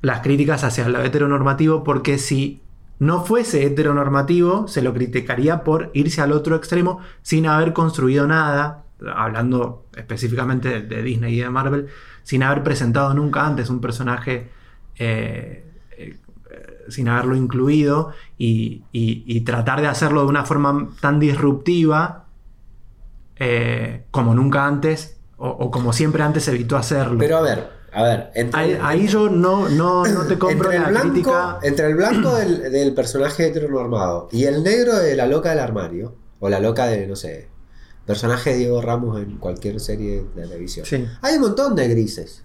las 0.02 0.20
críticas 0.20 0.62
hacia 0.62 0.88
lo 0.88 1.02
heteronormativo, 1.02 1.82
porque 1.82 2.18
si 2.18 2.62
no 2.98 3.24
fuese 3.24 3.64
heteronormativo, 3.64 4.68
se 4.68 4.82
lo 4.82 4.92
criticaría 4.92 5.62
por 5.64 5.90
irse 5.94 6.20
al 6.20 6.32
otro 6.32 6.56
extremo 6.56 7.00
sin 7.22 7.46
haber 7.46 7.72
construido 7.72 8.26
nada, 8.26 8.84
hablando 9.14 9.86
específicamente 9.96 10.82
de, 10.82 11.02
Disney 11.02 11.34
y 11.34 11.40
de 11.40 11.50
Marvel, 11.50 11.88
sin 12.22 12.42
haber 12.42 12.62
presentado 12.62 13.14
nunca 13.14 13.46
antes 13.46 13.70
un 13.70 13.80
personaje 13.80 14.50
eh, 14.96 15.64
eh, 15.96 16.18
sin 16.88 17.08
haberlo 17.08 17.36
incluido 17.36 18.12
y 18.36 19.40
tratar 19.42 19.80
de 19.80 19.86
hacerlo 19.86 20.22
de 20.22 20.26
una 20.28 20.44
forma 20.44 20.88
tan 21.00 21.20
disruptiva 21.20 22.24
eh, 23.40 24.02
como 24.10 24.34
nunca 24.34 24.66
antes 24.66 25.16
o, 25.36 25.48
o 25.48 25.70
como 25.70 25.92
siempre 25.92 26.24
antes 26.24 26.48
evitó 26.48 26.76
hacerlo. 26.76 27.18
Pero 27.18 27.36
a 27.36 27.42
ver, 27.42 27.70
a 27.98 28.02
ver. 28.04 28.30
Entre, 28.34 28.60
ahí, 28.60 28.78
ahí 28.80 29.08
yo 29.08 29.28
no, 29.28 29.68
no, 29.68 30.06
no 30.06 30.24
te 30.26 30.38
compro 30.38 30.70
entre 30.70 30.76
el 30.76 30.82
la 30.82 30.88
blanco, 30.88 31.10
crítica. 31.10 31.58
entre 31.62 31.86
el 31.86 31.94
blanco 31.96 32.34
del, 32.36 32.62
del 32.72 32.94
personaje 32.94 33.46
heteronormado 33.46 34.28
y 34.30 34.44
el 34.44 34.62
negro 34.62 34.96
de 34.96 35.16
la 35.16 35.26
loca 35.26 35.50
del 35.50 35.58
armario, 35.58 36.14
o 36.38 36.48
la 36.48 36.60
loca 36.60 36.86
de, 36.86 37.08
no 37.08 37.16
sé, 37.16 37.48
personaje 38.06 38.50
de 38.50 38.58
Diego 38.58 38.80
Ramos 38.80 39.20
en 39.20 39.38
cualquier 39.38 39.80
serie 39.80 40.22
de 40.34 40.42
televisión. 40.42 40.86
Sí. 40.86 41.04
Hay 41.22 41.34
un 41.34 41.40
montón 41.40 41.74
de 41.74 41.88
grises. 41.88 42.44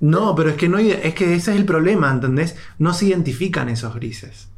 No, 0.00 0.34
pero 0.34 0.50
es 0.50 0.56
que 0.56 0.68
no 0.68 0.78
es 0.78 1.14
que 1.14 1.34
ese 1.34 1.52
es 1.52 1.56
el 1.56 1.64
problema, 1.64 2.10
¿entendés? 2.10 2.56
No 2.78 2.92
se 2.92 3.06
identifican 3.06 3.70
esos 3.70 3.94
grises. 3.94 4.48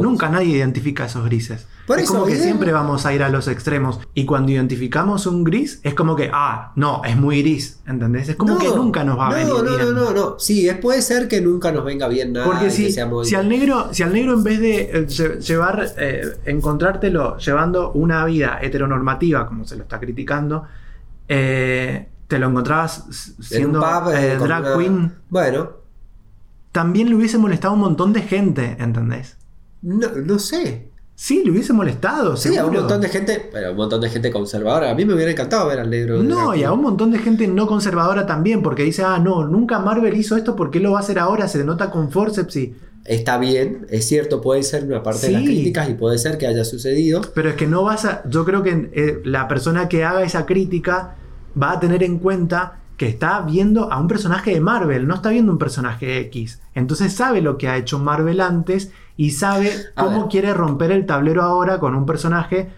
Nunca 0.00 0.28
nadie 0.28 0.56
identifica 0.56 1.06
esos 1.06 1.24
grises. 1.24 1.66
Por 1.88 1.98
es 1.98 2.04
eso, 2.04 2.14
como 2.14 2.26
que 2.26 2.36
siempre 2.36 2.70
vamos 2.72 3.04
a 3.04 3.12
ir 3.12 3.22
a 3.24 3.28
los 3.28 3.48
extremos. 3.48 3.98
Y 4.14 4.24
cuando 4.24 4.52
identificamos 4.52 5.26
un 5.26 5.42
gris, 5.42 5.80
es 5.82 5.94
como 5.94 6.14
que, 6.14 6.30
ah, 6.32 6.72
no, 6.76 7.02
es 7.04 7.16
muy 7.16 7.42
gris, 7.42 7.80
¿entendés? 7.88 8.28
Es 8.28 8.36
como 8.36 8.52
No, 8.54 8.58
que 8.60 8.68
nunca 8.68 9.02
nos 9.02 9.18
va 9.18 9.26
a 9.26 9.30
no, 9.30 9.36
venir 9.36 9.52
no, 9.54 9.62
bien. 9.62 9.94
No, 9.94 10.00
no, 10.04 10.10
no, 10.12 10.38
Sí, 10.38 10.68
es- 10.68 10.76
puede 10.78 11.02
ser 11.02 11.26
que 11.26 11.40
nunca 11.40 11.72
nos 11.72 11.84
venga 11.84 12.06
bien 12.06 12.32
nada. 12.32 12.46
Porque 12.46 12.70
si, 12.70 12.92
si 12.92 13.34
al 13.34 13.48
negro, 13.48 13.88
si 13.92 14.04
al 14.04 14.12
negro 14.12 14.34
en 14.34 14.44
vez 14.44 14.60
de 14.60 14.80
eh, 14.82 15.06
lle- 15.08 15.40
llevar, 15.40 15.88
eh, 15.98 16.22
encontrártelo 16.44 17.36
llevando 17.38 17.90
una 17.92 18.24
vida 18.24 18.60
heteronormativa, 18.62 19.48
como 19.48 19.64
se 19.66 19.74
lo 19.76 19.82
está 19.82 19.98
criticando, 19.98 20.62
eh, 21.28 22.08
te 22.28 22.38
lo 22.38 22.48
encontrabas 22.48 23.04
en 23.38 23.44
siendo 23.44 23.80
pub, 23.80 24.12
eh, 24.14 24.36
drag 24.38 24.62
una- 24.62 24.76
queen, 24.78 25.12
Bueno, 25.28 25.70
también 26.70 27.08
le 27.10 27.16
hubiese 27.16 27.38
molestado 27.38 27.72
a 27.72 27.74
un 27.74 27.80
montón 27.82 28.12
de 28.12 28.22
gente, 28.22 28.76
¿entendés? 28.78 29.36
No, 29.82 30.08
no 30.08 30.38
sé. 30.38 30.88
Sí, 31.14 31.42
le 31.44 31.52
hubiese 31.52 31.72
molestado, 31.72 32.36
Sí, 32.36 32.56
a 32.56 32.64
un 32.64 32.74
montón 32.74 33.00
de 33.00 33.08
gente, 33.08 33.48
pero 33.52 33.70
un 33.70 33.76
montón 33.76 34.00
de 34.00 34.08
gente 34.08 34.30
conservadora. 34.30 34.90
A 34.90 34.94
mí 34.94 35.04
me 35.04 35.14
hubiera 35.14 35.30
encantado 35.30 35.68
ver 35.68 35.78
al 35.78 35.90
negro. 35.90 36.22
No, 36.22 36.54
y 36.54 36.64
a 36.64 36.72
un 36.72 36.82
montón 36.82 37.12
de 37.12 37.18
gente 37.18 37.46
no 37.46 37.66
conservadora 37.66 38.26
también, 38.26 38.62
porque 38.62 38.82
dice, 38.82 39.02
ah, 39.04 39.18
no, 39.18 39.46
nunca 39.46 39.78
Marvel 39.78 40.16
hizo 40.16 40.36
esto, 40.36 40.56
¿por 40.56 40.70
qué 40.70 40.80
lo 40.80 40.92
va 40.92 40.98
a 40.98 41.00
hacer 41.02 41.18
ahora? 41.18 41.46
Se 41.48 41.62
nota 41.64 41.90
con 41.90 42.10
forceps 42.10 42.56
y... 42.56 42.74
Está 43.04 43.36
bien, 43.38 43.86
es 43.90 44.06
cierto, 44.06 44.40
puede 44.40 44.62
ser 44.62 44.84
una 44.84 45.02
parte 45.02 45.26
de 45.26 45.32
las 45.32 45.42
críticas 45.42 45.90
y 45.90 45.94
puede 45.94 46.18
ser 46.18 46.38
que 46.38 46.46
haya 46.46 46.64
sucedido. 46.64 47.20
Pero 47.34 47.50
es 47.50 47.56
que 47.56 47.66
no 47.66 47.82
vas 47.82 48.04
a. 48.04 48.22
Yo 48.28 48.44
creo 48.44 48.62
que 48.62 48.90
eh, 48.92 49.20
la 49.24 49.48
persona 49.48 49.88
que 49.88 50.04
haga 50.04 50.22
esa 50.22 50.46
crítica 50.46 51.16
va 51.60 51.72
a 51.72 51.80
tener 51.80 52.04
en 52.04 52.18
cuenta 52.18 52.78
que 52.96 53.08
está 53.08 53.40
viendo 53.40 53.92
a 53.92 53.98
un 53.98 54.06
personaje 54.06 54.52
de 54.52 54.60
Marvel, 54.60 55.08
no 55.08 55.16
está 55.16 55.30
viendo 55.30 55.50
un 55.50 55.58
personaje 55.58 56.20
X. 56.20 56.60
Entonces 56.76 57.12
sabe 57.12 57.40
lo 57.40 57.58
que 57.58 57.66
ha 57.66 57.76
hecho 57.76 57.98
Marvel 57.98 58.40
antes 58.40 58.92
y 59.16 59.32
sabe 59.32 59.72
A 59.94 60.04
cómo 60.04 60.20
ver. 60.22 60.28
quiere 60.28 60.54
romper 60.54 60.90
el 60.90 61.06
tablero 61.06 61.42
ahora 61.42 61.78
con 61.78 61.94
un 61.94 62.06
personaje 62.06 62.70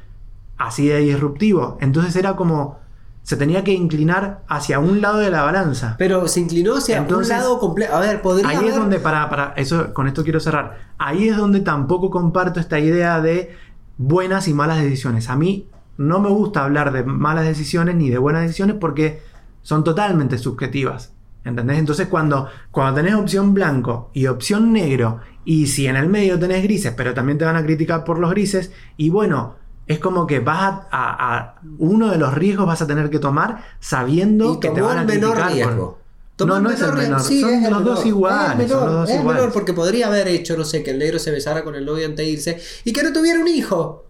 así 0.57 0.88
de 0.88 0.99
disruptivo. 0.99 1.79
Entonces 1.81 2.14
era 2.16 2.37
como. 2.37 2.79
se 3.23 3.37
tenía 3.37 3.64
que 3.64 3.73
inclinar 3.73 4.42
hacia 4.49 4.79
un 4.79 5.01
lado 5.01 5.18
de 5.18 5.31
la 5.31 5.42
balanza. 5.42 5.97
Pero 5.99 6.29
se 6.29 6.40
inclinó 6.40 6.77
hacia 6.77 6.99
Entonces, 6.99 7.33
un 7.33 7.42
lado 7.42 7.59
completo. 7.59 7.94
A 7.94 8.01
ver, 8.01 8.20
podría 8.23 8.49
Ahí 8.49 8.68
es 8.68 8.75
donde, 8.75 8.99
para, 8.99 9.29
para, 9.31 9.55
eso, 9.57 9.94
con 9.94 10.07
esto 10.07 10.23
quiero 10.25 10.40
cerrar. 10.40 10.79
Ahí 10.99 11.29
es 11.29 11.37
donde 11.37 11.61
tampoco 11.61 12.11
comparto 12.11 12.61
esta 12.61 12.79
idea 12.79 13.20
de 13.20 13.57
buenas 13.97 14.49
y 14.49 14.55
malas 14.55 14.83
decisiones. 14.83 15.31
A 15.31 15.37
mí 15.37 15.68
no 15.97 16.20
me 16.20 16.29
gusta 16.29 16.64
hablar 16.64 16.92
de 16.92 17.05
malas 17.05 17.44
decisiones 17.44 17.94
ni 17.94 18.11
de 18.11 18.18
buenas 18.18 18.42
decisiones 18.42 18.77
porque 18.81 19.23
son 19.62 19.85
totalmente 19.85 20.38
subjetivas. 20.38 21.12
¿Entendés? 21.44 21.79
Entonces 21.79 22.09
cuando, 22.09 22.49
cuando 22.70 22.94
tenés 23.03 23.14
opción 23.14 23.53
blanco 23.53 24.11
y 24.14 24.27
opción 24.29 24.73
negro, 24.73 25.20
y 25.44 25.66
si 25.66 25.87
en 25.87 25.96
el 25.96 26.09
medio 26.09 26.38
tenés 26.38 26.62
grises, 26.62 26.92
pero 26.96 27.14
también 27.14 27.38
te 27.38 27.44
van 27.44 27.57
a 27.57 27.62
criticar 27.64 28.04
por 28.04 28.18
los 28.18 28.30
grises, 28.30 28.70
y 28.96 29.11
bueno, 29.11 29.57
es 29.87 29.98
como 29.98 30.26
que 30.26 30.40
vas 30.40 30.62
a, 30.62 30.87
a- 30.90 31.37
a- 31.38 31.54
uno 31.78 32.11
de 32.11 32.16
los 32.18 32.33
riesgos 32.35 32.66
vas 32.66 32.80
a 32.83 32.87
tener 32.87 33.11
que 33.11 33.18
tomar 33.18 33.62
sabiendo 33.80 34.59
que 34.61 34.70
te 34.70 34.80
van 34.80 34.98
a 34.98 35.04
menor 35.04 35.35
criticar. 35.35 35.44
por- 35.48 35.54
riesgo. 35.54 35.98
No, 36.37 36.59
no 36.61 36.70
es 36.70 36.80
el 36.83 36.92
menor, 36.94 37.20
Sí, 37.22 37.40
son 37.42 37.50
es 37.50 37.64
el 37.64 37.70
los 37.70 37.80
menor. 37.80 37.94
dos 37.96 38.07
iguales, 38.07 38.50
Es 38.50 38.57
menor, 38.57 38.68
son 38.80 38.87
los 38.87 38.94
dos 39.02 39.11
es 39.11 39.14
iguales. 39.20 39.40
menor, 39.40 39.52
porque 39.52 39.72
podría 39.72 40.07
haber 40.09 40.26
hecho, 40.28 40.57
no 40.57 40.64
sé, 40.64 40.83
que 40.83 40.90
el 40.90 40.98
negro 40.98 41.18
se 41.20 41.30
besara 41.30 41.62
con 41.62 41.74
el 41.76 41.85
novio 41.85 42.07
antes 42.07 42.26
de 42.26 42.33
irse 42.33 42.61
y 42.85 42.92
que 42.92 43.02
no 43.04 43.12
tuviera 43.12 43.38
un 43.38 43.46
hijo. 43.46 44.04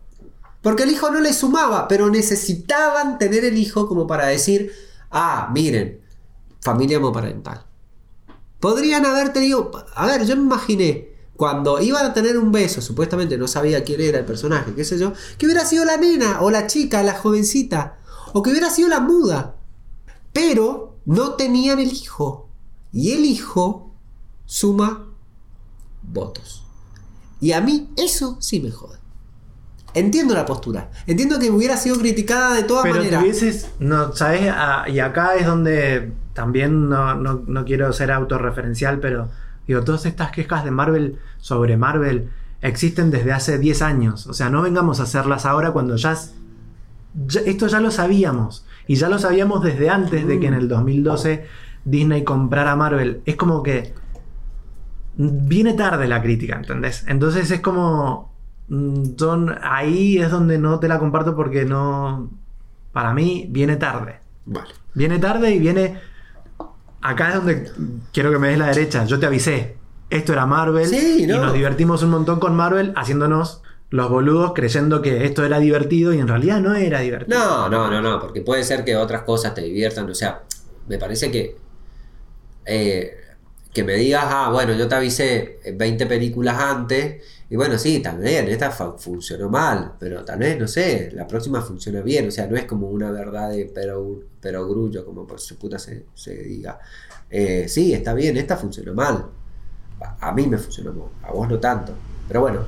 Porque 0.63 0.85
el 0.85 0.91
hijo 0.91 1.11
no 1.11 1.21
le 1.21 1.35
sumaba, 1.35 1.87
pero 1.89 2.09
necesitaban 2.09 3.19
tener 3.19 3.45
el 3.45 3.59
hijo 3.59 3.87
como 3.87 4.07
para 4.07 4.27
decir, 4.27 4.73
ah, 5.11 5.51
miren, 5.53 6.01
familia 6.63 6.97
homoparental. 6.97 7.61
Podrían 8.61 9.05
haber 9.05 9.31
tenido, 9.31 9.71
a 9.95 10.07
ver, 10.07 10.25
yo 10.25 10.37
me 10.37 10.43
imaginé, 10.45 11.09
cuando 11.37 11.81
iban 11.81 12.07
a 12.07 12.15
tener 12.15 12.39
un 12.39 12.53
beso, 12.53 12.81
supuestamente 12.81 13.37
no 13.39 13.49
sabía 13.49 13.83
quién 13.85 14.01
era 14.01 14.19
el 14.21 14.25
personaje, 14.25 14.73
qué 14.75 14.85
sé 14.85 14.99
yo, 14.99 15.13
que 15.39 15.47
hubiera 15.47 15.65
sido 15.65 15.85
la 15.85 15.97
nena, 15.97 16.41
o 16.43 16.51
la 16.51 16.67
chica, 16.67 17.03
la 17.03 17.15
jovencita, 17.15 17.99
o 18.33 18.43
que 18.43 18.51
hubiera 18.51 18.71
sido 18.71 18.89
la 18.89 19.01
muda. 19.01 19.57
Pero 20.33 20.97
no 21.05 21.33
tenían 21.35 21.79
el 21.81 21.93
hijo. 21.93 22.49
Y 22.93 23.13
el 23.13 23.25
hijo 23.25 23.95
suma 24.45 25.07
votos. 26.03 26.65
Y 27.41 27.53
a 27.53 27.61
mí 27.61 27.91
eso 27.97 28.37
sí 28.41 28.61
me 28.61 28.71
jode. 28.71 28.99
Entiendo 29.95 30.35
la 30.35 30.45
postura. 30.47 30.91
Entiendo 31.07 31.39
que 31.39 31.51
hubiera 31.51 31.77
sido 31.77 31.99
criticada 31.99 32.55
de 32.55 32.65
todas 32.65 32.83
Pero 32.85 32.97
maneras. 32.97 33.21
tuvieses, 33.21 33.69
no, 33.79 34.15
¿sabes? 34.15 34.43
Ah, 34.53 34.85
y 34.89 34.99
acá 34.99 35.37
es 35.37 35.47
donde 35.47 36.13
también 36.33 36.89
no, 36.89 37.15
no- 37.15 37.43
no 37.47 37.65
quiero 37.65 37.93
ser 37.93 38.11
autorreferencial, 38.11 38.99
pero 38.99 39.31
digo, 39.67 39.83
todas 39.83 40.07
estas 40.07 40.31
quejas 40.31 40.65
de 40.65 40.71
Marvel 40.71 41.19
sobre 41.39 41.77
Marvel 41.77 42.31
existen 42.61 43.11
desde 43.11 43.33
hace 43.33 43.59
10 43.59 43.83
años. 43.83 44.27
O 44.27 44.33
sea, 44.35 44.51
no 44.51 44.63
vengamos 44.63 45.01
a 45.01 45.05
hacerlas 45.05 45.45
ahora 45.47 45.73
cuando 45.73 45.97
ya, 45.97 46.13
es- 46.13 46.35
ya- 47.27 47.41
esto 47.43 47.67
ya 47.67 47.81
lo 47.81 47.91
sabíamos. 47.91 48.67
Y 48.87 48.97
ya 48.97 49.09
lo 49.09 49.19
sabíamos 49.19 49.63
desde 49.63 49.89
antes 49.91 50.27
de 50.27 50.39
que 50.41 50.47
en 50.47 50.55
el 50.55 50.69
2012 50.69 51.47
Disney 51.85 52.25
comprara 52.25 52.77
Marvel. 52.77 53.21
Es 53.25 53.37
como 53.37 53.63
que 53.63 53.95
viene 55.17 55.75
tarde 55.75 56.07
la 56.09 56.23
crítica, 56.23 56.57
¿entendés? 56.57 57.05
Entonces 57.09 57.51
es 57.51 57.61
como. 57.61 58.33
mm, 58.69 59.17
Son, 59.17 59.55
ahí 59.63 60.19
es 60.19 60.31
donde 60.31 60.59
no 60.59 60.81
te 60.81 60.89
la 60.89 60.99
comparto 60.99 61.35
porque 61.37 61.65
no. 61.65 62.31
Para 62.93 63.13
mí, 63.13 63.47
viene 63.51 63.77
tarde. 63.77 64.17
Vale. 64.47 64.69
Viene 64.95 65.19
tarde 65.19 65.51
y 65.55 65.59
viene. 65.59 65.99
Acá 67.05 67.29
es 67.29 67.35
donde 67.35 67.71
quiero 68.13 68.33
que 68.33 68.39
me 68.39 68.49
des 68.49 68.59
la 68.59 68.67
derecha. 68.69 69.05
Yo 69.05 69.21
te 69.21 69.27
avisé. 69.27 69.77
Esto 70.11 70.33
era 70.33 70.47
Marvel. 70.47 70.87
Sí, 70.87 71.27
no. 71.27 71.35
Y 71.35 71.39
nos 71.39 71.53
divertimos 71.53 72.03
un 72.03 72.11
montón 72.11 72.41
con 72.41 72.57
Marvel 72.57 72.93
haciéndonos 72.97 73.61
los 73.91 74.09
boludos 74.11 74.53
creyendo 74.55 75.03
que 75.03 75.25
esto 75.25 75.45
era 75.45 75.59
divertido 75.59 76.13
y 76.15 76.19
en 76.19 76.27
realidad 76.29 76.61
no 76.61 76.75
era 76.75 77.01
divertido. 77.01 77.39
No, 77.39 77.69
no, 77.69 77.91
no, 77.91 78.01
no, 78.01 78.19
porque 78.19 78.41
puede 78.41 78.65
ser 78.65 78.85
que 78.85 78.97
otras 78.97 79.23
cosas 79.23 79.55
te 79.55 79.61
diviertan. 79.61 80.09
O 80.09 80.15
sea, 80.15 80.43
me 80.89 80.99
parece 80.99 81.31
que. 81.31 81.57
eh, 82.67 83.19
que 83.73 83.83
me 83.83 83.95
digas, 83.95 84.25
ah, 84.29 84.51
bueno, 84.53 84.73
yo 84.73 84.87
te 84.87 84.95
avisé 84.95 85.59
20 85.75 86.07
películas 86.07 86.57
antes. 86.61 87.23
Y 87.51 87.57
bueno, 87.57 87.79
sí, 87.79 88.01
también, 88.01 88.49
esta 88.49 88.71
funcionó 88.71 89.49
mal. 89.49 89.93
Pero 89.99 90.25
tal 90.25 90.39
vez, 90.39 90.59
no 90.59 90.67
sé, 90.67 91.11
la 91.13 91.27
próxima 91.27 91.61
funciona 91.61 92.01
bien. 92.01 92.29
O 92.29 92.31
sea, 92.31 92.47
no 92.47 92.57
es 92.57 92.65
como 92.65 92.89
una 92.89 93.11
verdad 93.11 93.51
de 93.51 93.71
pero, 93.75 94.21
pero 94.41 94.67
grullo, 94.69 95.05
como 95.05 95.27
por 95.27 95.41
su 95.41 95.59
puta 95.59 95.79
se, 95.79 96.07
se 96.15 96.35
diga. 96.43 96.79
Eh, 97.31 97.67
sí, 97.69 97.93
está 97.93 98.15
bien, 98.15 98.37
esta 98.37 98.57
funcionó 98.57 98.95
mal. 98.95 99.27
A, 100.21 100.33
mí 100.33 100.47
me 100.47 100.59
funcionó 100.59 100.93
mal, 100.93 101.09
a 101.23 101.33
vos 101.33 101.49
no 101.49 101.59
tanto. 101.59 101.93
Pero 102.27 102.41
bueno, 102.41 102.61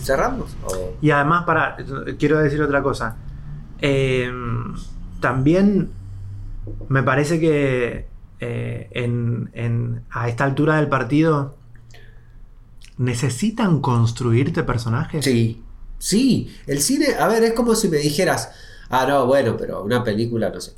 ¿cerramos? 0.00 0.56
Y 1.00 1.10
además, 1.10 1.44
para, 1.44 1.76
quiero 2.18 2.38
decir 2.38 2.60
otra 2.62 2.82
cosa. 2.82 3.16
Eh, 3.80 4.30
también 5.20 5.90
me 6.88 7.02
parece 7.02 7.40
que 7.40 8.06
eh, 8.40 8.88
en- 8.92 9.50
en- 9.52 10.02
a 10.10 10.28
esta 10.28 10.44
altura 10.44 10.76
del 10.76 10.88
partido 10.88 11.56
necesitan 13.00 13.80
construirte 13.80 14.62
personajes. 14.62 15.24
Sí, 15.24 15.62
sí. 15.98 16.54
El 16.66 16.80
cine, 16.82 17.14
a 17.18 17.26
ver, 17.28 17.42
es 17.44 17.52
como 17.54 17.74
si 17.74 17.88
me 17.88 17.96
dijeras, 17.96 18.50
ah, 18.90 19.06
no, 19.08 19.26
bueno, 19.26 19.56
pero 19.56 19.82
una 19.82 20.04
película, 20.04 20.50
no 20.50 20.60
sé. 20.60 20.72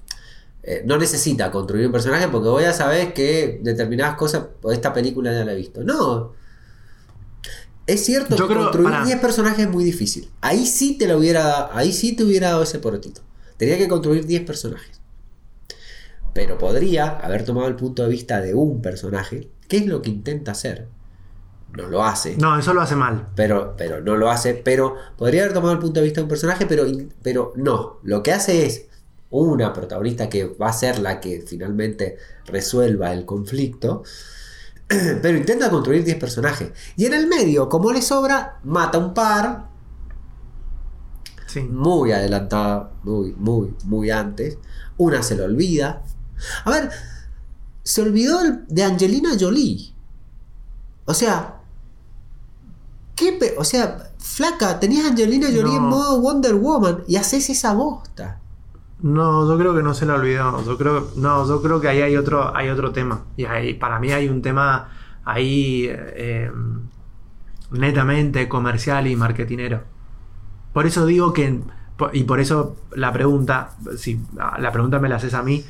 eh, 0.62 0.82
no 0.86 0.96
necesita 0.96 1.50
construir 1.50 1.86
un 1.86 1.92
personaje 1.92 2.28
porque 2.28 2.48
vos 2.48 2.62
ya 2.62 2.72
sabés 2.72 3.12
que 3.12 3.58
determinadas 3.64 4.14
cosas, 4.16 4.44
esta 4.70 4.92
película 4.92 5.32
ya 5.32 5.44
la 5.44 5.52
he 5.52 5.56
visto. 5.56 5.82
No. 5.82 6.32
Es 7.88 8.04
cierto 8.04 8.36
Yo 8.36 8.46
que 8.46 8.54
creo- 8.54 8.64
construir 8.66 8.90
pará. 8.92 9.04
10 9.04 9.18
personajes 9.18 9.66
es 9.66 9.70
muy 9.70 9.82
difícil. 9.82 10.30
Ahí 10.40 10.66
sí 10.66 10.96
te 10.96 11.08
lo 11.08 11.18
hubiera 11.18 11.42
dado, 11.42 11.70
ahí 11.72 11.92
sí 11.92 12.14
te 12.14 12.22
hubiera 12.22 12.50
dado 12.50 12.62
ese 12.62 12.78
porotito. 12.78 13.22
Tenía 13.56 13.76
que 13.76 13.88
construir 13.88 14.24
10 14.24 14.42
personajes. 14.44 15.00
Pero 16.32 16.56
podría 16.58 17.08
haber 17.08 17.44
tomado 17.44 17.66
el 17.66 17.74
punto 17.74 18.04
de 18.04 18.08
vista 18.10 18.40
de 18.40 18.54
un 18.54 18.80
personaje, 18.80 19.48
que 19.68 19.78
es 19.78 19.86
lo 19.86 20.00
que 20.00 20.10
intenta 20.10 20.52
hacer. 20.52 20.86
No 21.76 21.88
lo 21.88 22.04
hace 22.04 22.36
No, 22.36 22.58
eso 22.58 22.74
lo 22.74 22.82
hace 22.82 22.96
mal. 22.96 23.28
pero, 23.34 23.74
pero 23.78 24.00
no 24.00 24.16
lo 24.16 24.30
hace, 24.30 24.54
pero 24.54 24.94
podría 25.16 25.42
haber 25.42 25.54
tomado 25.54 25.72
el 25.72 25.78
punto 25.78 26.00
de 26.00 26.04
vista 26.04 26.20
de 26.20 26.24
un 26.24 26.28
personaje, 26.28 26.66
pero, 26.66 26.84
pero 27.22 27.52
no, 27.56 27.98
lo 28.02 28.22
que 28.22 28.32
hace 28.32 28.66
es 28.66 28.86
una 29.30 29.72
protagonista 29.72 30.28
que 30.28 30.44
va 30.44 30.68
a 30.68 30.72
ser 30.74 30.98
la 30.98 31.18
que 31.20 31.42
finalmente 31.46 32.18
resuelva 32.44 33.12
el 33.14 33.24
conflicto, 33.24 34.02
pero 34.88 35.38
intenta 35.38 35.70
construir 35.70 36.04
10 36.04 36.18
personajes. 36.18 36.72
Y 36.96 37.06
en 37.06 37.14
el 37.14 37.26
medio, 37.26 37.68
como 37.70 37.90
le 37.92 38.02
sobra, 38.02 38.58
mata 38.64 38.98
un 38.98 39.14
par, 39.14 39.70
Sí. 41.46 41.60
muy 41.62 42.12
adelantada, 42.12 42.92
muy, 43.02 43.32
muy, 43.38 43.74
muy 43.84 44.10
antes, 44.10 44.58
una 44.98 45.22
se 45.22 45.36
le 45.36 45.42
olvida. 45.42 46.02
A 46.64 46.70
ver, 46.70 46.90
se 47.82 48.00
olvidó 48.02 48.40
de 48.68 48.82
Angelina 48.84 49.30
Jolie. 49.38 49.92
O 51.04 51.12
sea, 51.14 51.60
¿qué 53.14 53.32
pe- 53.32 53.54
o 53.58 53.64
sea, 53.64 54.10
flaca, 54.18 54.78
tenías 54.80 55.06
Angelina 55.06 55.46
Jolie 55.48 55.76
en 55.76 55.82
No. 55.82 55.88
modo 55.90 56.20
Wonder 56.20 56.54
Woman 56.54 57.04
y 57.06 57.16
haces 57.16 57.50
esa 57.50 57.74
bosta. 57.74 58.40
No, 59.00 59.48
yo 59.48 59.58
creo 59.58 59.74
que 59.74 59.82
no 59.82 59.94
se 59.94 60.06
lo 60.06 60.14
olvidó. 60.14 60.64
Yo 60.64 60.78
creo, 60.78 61.08
no, 61.16 61.46
yo 61.46 61.60
creo 61.60 61.80
que 61.80 61.88
ahí 61.88 62.02
hay 62.02 62.16
otro, 62.16 62.54
hay 62.56 62.68
otro 62.68 62.92
tema. 62.92 63.22
Y 63.36 63.44
ahí, 63.46 63.74
para 63.74 63.98
mí 63.98 64.12
hay 64.12 64.28
un 64.28 64.42
tema 64.42 64.88
ahí 65.24 65.86
eh, 65.88 66.50
netamente 67.70 68.48
comercial 68.48 69.06
y 69.06 69.16
marketinero. 69.16 69.80
Por 70.72 70.86
eso 70.86 71.04
digo 71.06 71.32
que, 71.32 71.60
y 72.12 72.24
por 72.24 72.40
eso 72.40 72.76
la 72.94 73.12
pregunta, 73.12 73.70
si 73.96 74.20
la 74.58 74.72
pregunta 74.72 74.98
me 74.98 75.08
la 75.08 75.16
haces 75.16 75.34
a 75.34 75.42
mí, 75.42 75.64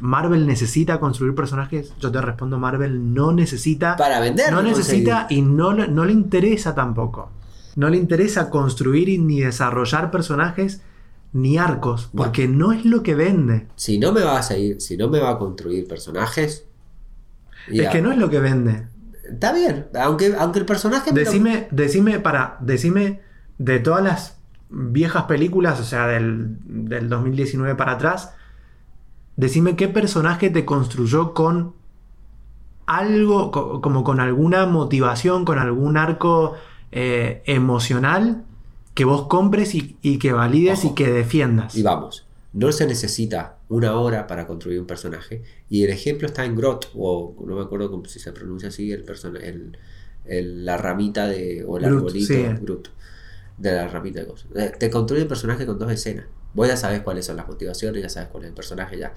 ¿Marvel 0.00 0.46
necesita 0.46 0.98
construir 0.98 1.34
personajes? 1.34 1.92
Yo 2.00 2.10
te 2.10 2.20
respondo, 2.20 2.58
Marvel 2.58 3.14
no 3.14 3.32
necesita... 3.32 3.96
Para 3.96 4.20
vender. 4.20 4.52
no 4.52 4.62
necesita 4.62 5.26
y 5.30 5.42
no, 5.42 5.72
le- 5.72 5.88
no 5.88 6.04
le 6.04 6.12
interesa 6.12 6.74
tampoco. 6.74 7.30
No 7.76 7.88
le 7.88 7.96
interesa 7.96 8.50
construir 8.50 9.08
y 9.08 9.18
ni 9.18 9.40
desarrollar 9.40 10.10
personajes 10.10 10.82
ni 11.32 11.56
arcos, 11.56 12.10
porque 12.14 12.46
no 12.46 12.72
es 12.72 12.84
lo 12.84 13.02
que 13.02 13.14
vende. 13.14 13.66
Si 13.76 13.98
no 13.98 14.12
me 14.12 14.22
va 14.22 14.38
a 14.38 14.42
seguir, 14.42 14.80
si 14.80 14.96
no 14.96 15.08
me 15.08 15.18
va 15.20 15.30
a 15.30 15.38
construir 15.38 15.88
personajes. 15.88 16.66
Es 17.68 17.88
que 17.88 18.02
no 18.02 18.12
es 18.12 18.18
lo 18.18 18.28
que 18.28 18.40
vende. 18.40 18.88
Está 19.24 19.52
bien, 19.52 19.86
aunque, 19.98 20.34
aunque 20.38 20.58
el 20.58 20.66
personaje. 20.66 21.12
Decime, 21.12 21.68
decime, 21.70 22.18
para, 22.20 22.58
decime 22.60 23.20
de 23.56 23.78
todas 23.78 24.02
las 24.04 24.36
viejas 24.72 25.24
películas, 25.24 25.80
o 25.80 25.84
sea, 25.84 26.06
del, 26.08 26.56
del 26.64 27.08
2019 27.08 27.74
para 27.76 27.92
atrás, 27.92 28.34
decime 29.36 29.76
qué 29.76 29.88
personaje 29.88 30.50
te 30.50 30.64
construyó 30.64 31.34
con 31.34 31.74
algo, 32.86 33.50
co- 33.50 33.80
como 33.80 34.04
con 34.04 34.20
alguna 34.20 34.66
motivación, 34.66 35.44
con 35.44 35.58
algún 35.58 35.96
arco 35.96 36.54
eh, 36.90 37.42
emocional 37.46 38.44
que 38.94 39.04
vos 39.04 39.26
compres 39.28 39.74
y, 39.74 39.96
y 40.02 40.18
que 40.18 40.32
valides 40.32 40.80
Ojo. 40.80 40.88
y 40.88 40.94
que 40.94 41.10
defiendas. 41.10 41.74
Y 41.76 41.82
vamos, 41.82 42.26
no 42.52 42.72
se 42.72 42.86
necesita 42.86 43.56
una 43.68 43.94
hora 43.96 44.26
para 44.26 44.46
construir 44.46 44.78
un 44.80 44.86
personaje. 44.86 45.42
Y 45.70 45.84
el 45.84 45.90
ejemplo 45.90 46.26
está 46.26 46.44
en 46.44 46.56
Grot, 46.56 46.90
o 46.94 47.34
no 47.46 47.56
me 47.56 47.62
acuerdo 47.62 47.90
cómo 47.90 48.04
si 48.04 48.18
se 48.18 48.32
pronuncia 48.32 48.68
así, 48.68 48.92
el 48.92 49.04
el, 49.42 49.78
el- 50.26 50.64
la 50.64 50.76
ramita 50.76 51.26
de. 51.28 51.64
o 51.66 51.78
el 51.78 51.84
Groot, 51.84 51.96
arbolito 51.98 52.34
sí. 52.34 52.42
Groot, 52.60 52.88
de 53.56 53.72
la 53.72 53.88
ramita 53.88 54.20
de 54.20 54.26
cosas. 54.26 54.48
Eh, 54.54 54.72
Te 54.78 54.90
construye 54.90 55.22
el 55.22 55.28
personaje 55.28 55.66
con 55.66 55.78
dos 55.78 55.90
escenas. 55.90 56.26
Vos 56.54 56.68
ya 56.68 56.76
sabes 56.76 57.00
cuáles 57.02 57.26
son 57.26 57.36
las 57.36 57.46
motivaciones, 57.46 58.02
ya 58.02 58.08
sabes 58.08 58.28
cuál 58.28 58.44
es 58.44 58.48
el 58.48 58.54
personaje, 58.54 58.98
ya. 58.98 59.14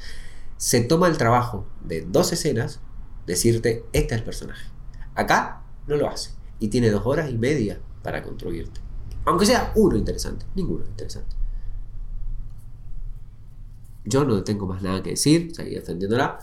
Se 0.58 0.82
toma 0.82 1.08
el 1.08 1.18
trabajo 1.18 1.66
de 1.84 2.02
dos 2.02 2.32
escenas, 2.32 2.80
decirte, 3.26 3.86
este 3.92 4.16
es 4.16 4.20
el 4.20 4.26
personaje. 4.26 4.70
Acá 5.16 5.64
no 5.88 5.98
lo 5.98 6.10
hace. 6.10 6.32
Y 6.60 6.70
tiene 6.70 6.90
dos 6.90 7.06
horas 7.06 7.30
y 7.30 7.38
media 7.38 7.80
para 8.04 8.24
construirte. 8.24 8.80
Aunque 9.26 9.46
sea 9.46 9.72
uno 9.76 9.98
interesante, 9.98 10.46
ninguno 10.56 10.86
interesante. 10.86 11.36
Yo 14.06 14.24
no 14.24 14.44
tengo 14.44 14.68
más 14.68 14.84
nada 14.84 15.02
que 15.02 15.12
decir, 15.12 15.54
seguí 15.54 15.76
defendiéndola. 15.76 16.40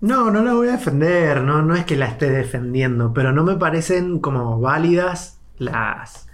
No, 0.00 0.30
no 0.30 0.42
la 0.42 0.54
voy 0.54 0.68
a 0.68 0.72
defender, 0.72 1.42
no, 1.42 1.60
no 1.60 1.76
es 1.76 1.84
que 1.84 1.96
la 1.96 2.06
esté 2.06 2.30
defendiendo, 2.30 3.12
pero 3.12 3.32
no 3.32 3.44
me 3.44 3.56
parecen 3.56 4.18
como 4.18 4.58
válidas 4.58 5.38
las, 5.58 6.26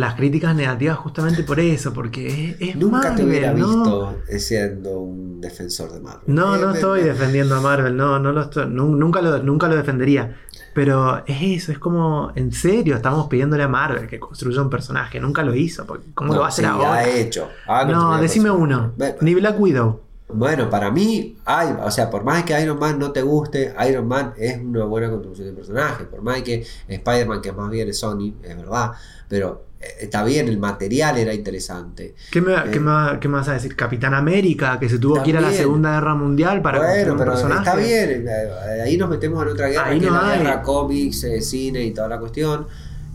las 0.00 0.14
críticas 0.14 0.54
negativas 0.56 0.98
justamente 0.98 1.42
por 1.44 1.60
eso, 1.60 1.92
porque 1.92 2.26
es, 2.58 2.70
es 2.70 2.76
Nunca 2.76 3.00
te 3.02 3.08
Marvel, 3.08 3.26
hubiera 3.28 3.52
¿no? 3.52 3.66
visto 3.66 4.14
siendo 4.38 4.98
un 5.00 5.40
defensor 5.40 5.92
de 5.92 6.00
Marvel. 6.00 6.22
No, 6.26 6.56
Eh, 6.56 6.60
no 6.60 6.66
me- 6.68 6.74
estoy 6.74 7.00
me- 7.02 7.06
defendiendo 7.08 7.54
a 7.56 7.60
Marvel, 7.60 7.96
no, 7.96 8.18
no 8.18 8.32
lo 8.32 8.42
estoy, 8.42 8.66
nunca 8.68 9.20
lo, 9.22 9.38
nunca 9.42 9.68
lo 9.68 9.76
defendería. 9.76 10.36
Pero 10.72 11.24
es 11.26 11.36
eso, 11.42 11.72
es 11.72 11.78
como, 11.80 12.30
en 12.36 12.52
serio, 12.52 12.94
estamos 12.94 13.26
pidiéndole 13.28 13.64
a 13.64 13.68
Marvel 13.68 14.06
que 14.06 14.20
construya 14.20 14.62
un 14.62 14.70
personaje, 14.70 15.18
nunca 15.18 15.42
lo 15.42 15.54
hizo, 15.54 15.84
porque 15.84 16.06
¿cómo 16.14 16.28
No, 16.28 16.34
lo 16.34 16.40
va 16.42 16.46
a 16.46 16.48
hacer 16.50 16.64
sí, 16.64 16.70
ahora? 16.70 16.92
ha 16.94 17.08
hecho. 17.08 17.48
No, 17.66 17.84
construido 17.84 18.18
decime 18.20 18.50
uno, 18.50 18.92
ni 19.20 19.34
Black 19.34 19.60
Widow. 19.60 20.00
Bueno, 20.32 20.70
para 20.70 20.92
mí, 20.92 21.36
hay, 21.44 21.74
o 21.82 21.90
sea, 21.90 22.08
por 22.08 22.22
más 22.22 22.44
que 22.44 22.62
Iron 22.62 22.78
Man 22.78 23.00
no 23.00 23.10
te 23.10 23.20
guste, 23.20 23.74
Iron 23.88 24.06
Man 24.06 24.32
es 24.38 24.60
una 24.60 24.84
buena 24.84 25.10
construcción 25.10 25.48
de 25.48 25.54
personaje. 25.54 26.04
Por 26.04 26.22
más 26.22 26.40
que 26.42 26.64
Spider-Man, 26.86 27.40
que 27.42 27.50
más 27.50 27.68
bien 27.68 27.88
es 27.88 27.98
Sony, 27.98 28.34
es 28.40 28.56
verdad, 28.56 28.92
pero 29.28 29.48
eh, 29.50 29.69
está 29.80 30.22
bien, 30.24 30.48
el 30.48 30.58
material 30.58 31.16
era 31.18 31.32
interesante. 31.32 32.14
¿Qué 32.30 32.40
me, 32.40 32.54
Eh, 32.54 32.56
qué 32.70 32.80
me- 32.80 33.18
qué 33.18 33.28
me 33.28 33.36
vas 33.38 33.48
a 33.48 33.54
decir? 33.54 33.74
Capitán 33.74 34.12
América, 34.14 34.78
que 34.78 34.88
se 34.88 34.98
tuvo 34.98 35.22
que 35.22 35.30
ir 35.30 35.36
a 35.36 35.40
la 35.40 35.46
También. 35.48 35.62
Segunda 35.64 35.92
Guerra 35.94 36.14
Mundial 36.14 36.60
para 36.62 36.78
construir 36.78 37.00
bueno, 37.06 37.12
un 37.14 37.18
pero 37.18 37.30
personaje. 37.32 37.60
está 37.64 37.76
bien, 37.76 38.26
eh, 38.28 38.82
ahí 38.82 38.96
nos 38.98 39.08
metemos 39.08 39.42
en 39.42 39.48
otra 39.52 39.68
guerra, 39.68 39.86
Ahí 39.86 39.98
que 39.98 40.06
es 40.06 40.12
no 40.12 40.20
la 40.22 40.30
hay. 40.32 40.38
guerra 40.38 40.62
cómics, 40.62 41.24
eh, 41.24 41.40
cine 41.40 41.82
y 41.84 41.92
toda 41.92 42.08
la 42.08 42.18
cuestión. 42.18 42.66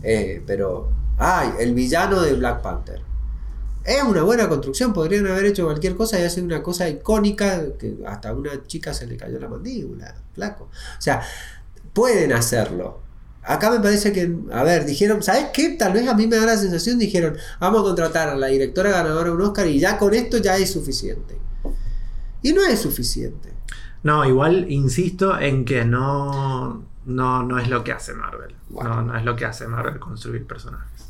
eh, 0.02 0.42
pero, 0.46 0.88
ay, 1.18 1.50
el 1.58 1.74
villano 1.74 2.20
de 2.20 2.34
Black 2.34 2.62
Panther. 2.62 3.00
Es 3.84 4.02
una 4.02 4.22
buena 4.24 4.48
construcción, 4.48 4.92
podrían 4.92 5.26
haber 5.28 5.46
hecho 5.46 5.64
cualquier 5.64 5.94
cosa 5.96 6.18
y 6.18 6.24
hacer 6.24 6.42
una 6.44 6.62
cosa 6.62 6.88
icónica 6.88 7.62
que 7.78 7.96
hasta 8.06 8.30
a 8.30 8.32
una 8.34 8.50
chica 8.66 8.92
se 8.92 9.06
le 9.06 9.16
cayó 9.16 9.38
la 9.38 9.48
mandíbula, 9.48 10.14
flaco. 10.34 10.64
O 10.64 11.00
sea, 11.00 11.22
pueden 11.92 12.32
hacerlo. 12.32 13.00
Acá 13.46 13.70
me 13.70 13.80
parece 13.80 14.12
que, 14.12 14.34
a 14.52 14.64
ver, 14.64 14.84
dijeron, 14.84 15.22
¿sabes 15.22 15.46
qué? 15.54 15.70
Tal 15.70 15.92
vez 15.92 16.08
a 16.08 16.14
mí 16.14 16.26
me 16.26 16.36
da 16.36 16.46
la 16.46 16.56
sensación, 16.56 16.98
dijeron, 16.98 17.36
vamos 17.60 17.80
a 17.80 17.84
contratar 17.84 18.28
a 18.28 18.36
la 18.36 18.48
directora 18.48 18.90
ganadora 18.90 19.30
de 19.30 19.36
un 19.36 19.42
Oscar 19.42 19.66
y 19.68 19.78
ya 19.78 19.98
con 19.98 20.14
esto 20.14 20.38
ya 20.38 20.56
es 20.56 20.72
suficiente. 20.72 21.38
Y 22.42 22.52
no 22.52 22.62
es 22.62 22.80
suficiente. 22.80 23.52
No, 24.02 24.24
igual 24.24 24.70
insisto 24.70 25.38
en 25.38 25.64
que 25.64 25.84
no, 25.84 26.84
no, 27.06 27.42
no 27.42 27.58
es 27.58 27.68
lo 27.68 27.82
que 27.84 27.92
hace 27.92 28.14
Marvel. 28.14 28.54
Bueno. 28.68 28.96
No, 28.96 29.02
no 29.02 29.16
es 29.16 29.24
lo 29.24 29.36
que 29.36 29.44
hace 29.44 29.66
Marvel 29.66 29.98
construir 29.98 30.46
personajes. 30.46 31.06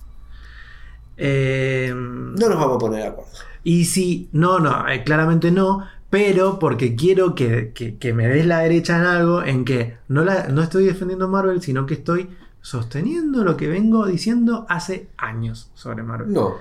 Eh, 1.17 1.93
No 1.95 2.49
nos 2.49 2.59
vamos 2.59 2.77
a 2.77 2.79
poner 2.79 3.03
de 3.03 3.09
acuerdo. 3.09 3.31
Y 3.65 3.85
sí, 3.87 4.29
no, 4.33 4.61
no, 4.61 4.89
eh, 4.89 5.03
claramente 5.05 5.51
no, 5.51 5.87
pero 6.11 6.59
porque 6.59 6.95
quiero 6.97 7.35
que, 7.35 7.73
que- 7.75 7.97
que 7.99 8.13
me 8.13 8.29
des 8.29 8.47
la 8.47 8.61
derecha 8.61 8.97
en 8.99 9.05
algo 9.05 9.43
en 9.43 9.65
que 9.65 9.97
no, 10.09 10.25
la, 10.25 10.49
no 10.49 10.63
estoy 10.63 10.85
defendiendo 10.85 11.29
Marvel, 11.29 11.61
sino 11.63 11.85
que 11.87 11.95
estoy 11.95 12.31
sosteniendo 12.61 13.45
lo 13.45 13.57
que 13.57 13.69
vengo 13.69 14.07
diciendo 14.07 14.67
hace 14.69 15.09
años 15.17 15.71
sobre 15.75 16.03
Marvel. 16.03 16.33
No. 16.33 16.55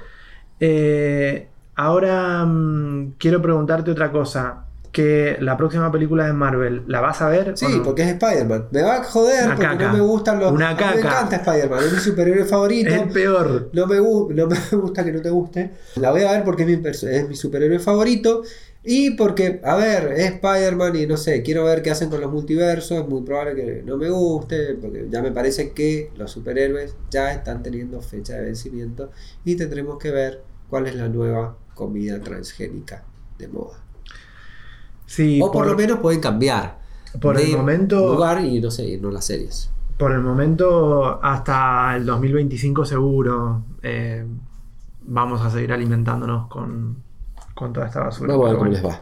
Eh, 0.60 1.48
ahora 1.76 2.46
mm, 2.46 3.14
quiero 3.18 3.42
preguntarte 3.42 3.92
otra 3.92 4.12
cosa. 4.12 4.62
Que 4.92 5.36
la 5.42 5.58
próxima 5.58 5.92
película 5.92 6.26
de 6.26 6.32
Marvel, 6.32 6.84
¿la 6.88 7.02
vas 7.02 7.22
a 7.22 7.28
ver? 7.28 7.52
Sí, 7.58 7.66
no? 7.70 7.84
porque 7.84 8.04
es 8.04 8.08
Spider-Man. 8.14 8.68
Me 8.72 8.82
va 8.82 8.96
a 8.96 9.04
joder 9.04 9.44
Una 9.48 9.56
porque 9.58 9.68
caca. 9.72 9.88
no 9.88 9.94
me 9.94 10.00
gustan 10.00 10.40
los. 10.40 10.54
Una 10.54 10.70
a 10.70 10.74
mí 10.74 10.78
Me 10.80 10.86
caca. 10.86 11.00
encanta 11.00 11.36
Spider-Man, 11.36 11.80
es 11.84 11.92
mi 11.94 12.00
superhéroe 12.00 12.46
favorito. 12.46 12.90
Es 12.92 13.02
el 13.02 13.10
peor. 13.10 13.70
No 13.74 13.88
me, 13.88 14.00
gu- 14.00 14.34
no 14.34 14.48
me 14.48 14.56
gusta 14.82 15.04
que 15.04 15.12
no 15.12 15.22
te 15.22 15.30
guste. 15.30 15.72
La 15.98 16.12
voy 16.12 16.22
a 16.22 16.32
ver 16.32 16.46
porque 16.46 16.64
es 16.64 16.80
mi, 16.82 16.88
es 16.88 17.28
mi 17.28 17.36
superhéroe 17.36 17.80
favorito. 17.80 18.44
Y 18.88 19.12
porque, 19.12 19.60
a 19.64 19.76
ver, 19.76 20.12
es 20.16 20.34
Spider-Man 20.34 20.96
y 20.96 21.08
no 21.08 21.18
sé, 21.18 21.42
quiero 21.42 21.64
ver 21.66 21.82
qué 21.82 21.90
hacen 21.90 22.10
con 22.10 22.22
los 22.22 22.32
multiversos. 22.32 23.00
Es 23.00 23.08
muy 23.08 23.22
probable 23.24 23.56
que 23.56 23.84
no 23.84 23.98
me 23.98 24.10
guste, 24.10 24.76
porque 24.76 25.08
ya 25.10 25.24
me 25.24 25.32
parece 25.32 25.72
que 25.72 26.12
los 26.16 26.30
superhéroes 26.32 26.96
ya 27.10 27.34
están 27.34 27.64
teniendo 27.64 28.00
fecha 28.02 28.34
de 28.34 28.42
vencimiento. 28.44 29.10
Y 29.44 29.56
tendremos 29.56 29.98
que 29.98 30.12
ver 30.12 30.44
cuál 30.70 30.86
es 30.86 30.96
la 30.96 31.10
nueva 31.10 31.58
comida 31.74 32.20
transgénica 32.22 33.04
de 33.40 33.48
moda. 33.48 33.80
Sí, 35.08 35.40
o 35.42 35.52
por, 35.52 35.66
lo 35.66 35.76
menos 35.76 36.00
pueden 36.00 36.22
cambiar. 36.22 36.80
por 37.22 37.40
el 37.40 37.58
momento- 37.58 38.14
lugar 38.14 38.44
y 38.46 38.60
no 38.60 38.70
sé, 38.70 38.98
no 38.98 39.10
las 39.10 39.26
series. 39.26 39.72
Por 39.98 40.12
el 40.12 40.20
momento, 40.22 41.24
hasta 41.24 41.96
el 41.96 42.06
2025 42.06 42.86
seguro, 42.86 43.64
eh, 43.82 44.26
vamos 45.04 45.42
a 45.42 45.50
seguir 45.50 45.72
alimentándonos 45.72 46.48
con, 46.50 46.98
con 47.56 47.74
toda 47.74 47.88
esta 47.88 48.02
basura. 48.04 48.34
Vamos 48.34 48.46
a 48.46 48.50
ver 48.50 48.58
cómo 48.60 48.70
bueno, 48.70 48.84
les 48.84 48.94
va. 48.94 49.02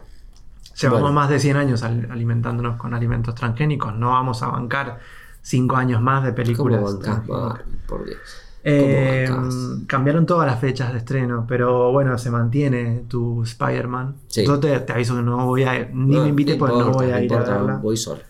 Llevamos 0.82 1.12
más 1.14 1.30
de 1.30 1.40
100 1.40 1.58
años 1.58 1.84
al- 1.84 2.08
alimentándonos 2.10 2.78
con 2.78 2.94
alimentos 2.94 3.36
transgénicos. 3.36 3.94
No 3.96 4.10
vamos 4.12 4.42
a 4.44 4.48
bancar 4.48 5.00
5 5.42 5.76
años 5.76 6.02
más 6.02 6.24
de 6.24 6.30
¿Cómo 6.30 6.36
películas. 6.36 6.82
bancás. 6.84 7.28
Marvel? 7.28 7.66
Por 7.88 8.06
Dios. 8.06 8.18
Eh, 8.64 9.28
¿Cómo 9.30 9.50
cambiaron 9.88 10.26
todas 10.26 10.48
las 10.48 10.60
fechas 10.60 10.94
de 10.94 11.00
estreno, 11.00 11.46
pero 11.46 11.92
bueno, 11.92 12.18
se 12.18 12.32
mantiene 12.32 13.04
tu 13.10 13.44
Spider-Man. 13.44 14.16
Sí. 14.28 14.46
Yo 14.46 14.58
te, 14.60 14.80
te 14.80 14.94
aviso 14.94 15.16
que 15.18 15.22
no 15.22 15.46
voy 15.46 15.64
a 15.64 15.90
ni 15.94 16.16
No, 16.16 16.24
me 16.24 16.30
invites 16.30 16.58
no 16.58 16.66
porque 16.66 16.80
no 16.80 16.92
voy 16.92 17.12
a 17.12 17.22
ir 17.22 17.34
a 17.34 17.40
verla. 17.40 17.76
Voy 17.78 17.98
solo. 17.98 18.22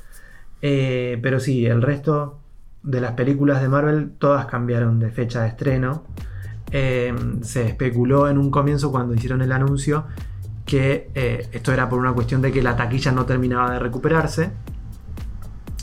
Eh, 0.62 1.20
pero 1.22 1.40
sí, 1.40 1.66
el 1.68 1.82
resto 1.82 2.40
de 2.82 3.00
las 3.00 3.12
películas 3.14 3.62
de 3.62 3.70
Marvel 3.70 4.12
todas 4.18 4.48
cambiaron 4.48 5.00
de 5.00 5.12
fecha 5.12 5.44
de 5.44 5.50
estreno. 5.50 6.04
Eh, 6.76 7.14
se 7.44 7.68
especuló 7.68 8.28
en 8.28 8.40
un 8.40 8.50
comienzo 8.50 8.92
cuando 8.92 9.14
hicieron 9.14 9.42
el 9.44 9.52
anuncio 9.52 10.06
que 10.66 11.12
eh, 11.14 11.48
esto 11.52 11.72
era 11.72 11.88
por 11.88 12.00
una 12.00 12.14
cuestión 12.14 12.42
de 12.42 12.52
que 12.52 12.64
la 12.64 12.76
taquilla 12.76 13.12
no 13.12 13.26
terminaba 13.26 13.72
de 13.72 13.80
recuperarse 13.80 14.50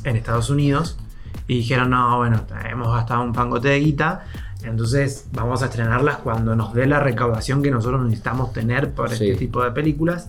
en 0.05 0.16
Estados 0.16 0.50
Unidos. 0.50 0.98
Y 1.46 1.59
dijeron, 1.59 1.90
no, 1.90 2.16
bueno, 2.18 2.42
hemos 2.68 2.92
gastado 2.92 3.22
un 3.22 3.33
pangote 3.33 3.68
de 3.68 3.79
guita, 3.81 4.24
entonces 4.64 5.29
vamos 5.33 5.62
a 5.62 5.66
estrenarlas 5.66 6.18
cuando 6.18 6.55
nos 6.57 6.74
dé 6.74 6.87
la 6.87 7.00
recaudación 7.00 7.62
que 7.62 7.70
nosotros 7.70 8.03
necesitamos 8.05 8.53
tener 8.53 8.92
por 8.92 9.11
Sí. 9.11 9.24
este 9.31 9.37
tipo 9.38 9.62
de 9.62 9.70
películas. 9.72 10.29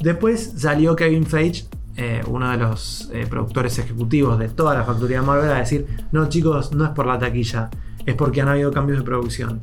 Después 0.00 0.54
salió 0.56 0.94
Kevin 0.96 1.26
Feige, 1.26 1.66
eh, 1.96 2.22
uno 2.28 2.50
de 2.50 2.56
los 2.56 3.10
eh, 3.12 3.26
productores 3.28 3.78
ejecutivos 3.80 4.38
de 4.38 4.48
toda 4.48 4.74
la 4.74 4.84
factoría 4.84 5.20
de 5.20 5.26
Marvel, 5.26 5.50
a 5.50 5.54
decir, 5.58 5.86
no 6.12 6.28
chicos, 6.28 6.72
no 6.72 6.84
es 6.84 6.90
por 6.90 7.06
la 7.06 7.18
taquilla, 7.18 7.68
es 8.06 8.14
porque 8.14 8.40
han 8.40 8.48
habido 8.48 8.70
cambios 8.72 8.98
de 8.98 9.04
producción. 9.04 9.60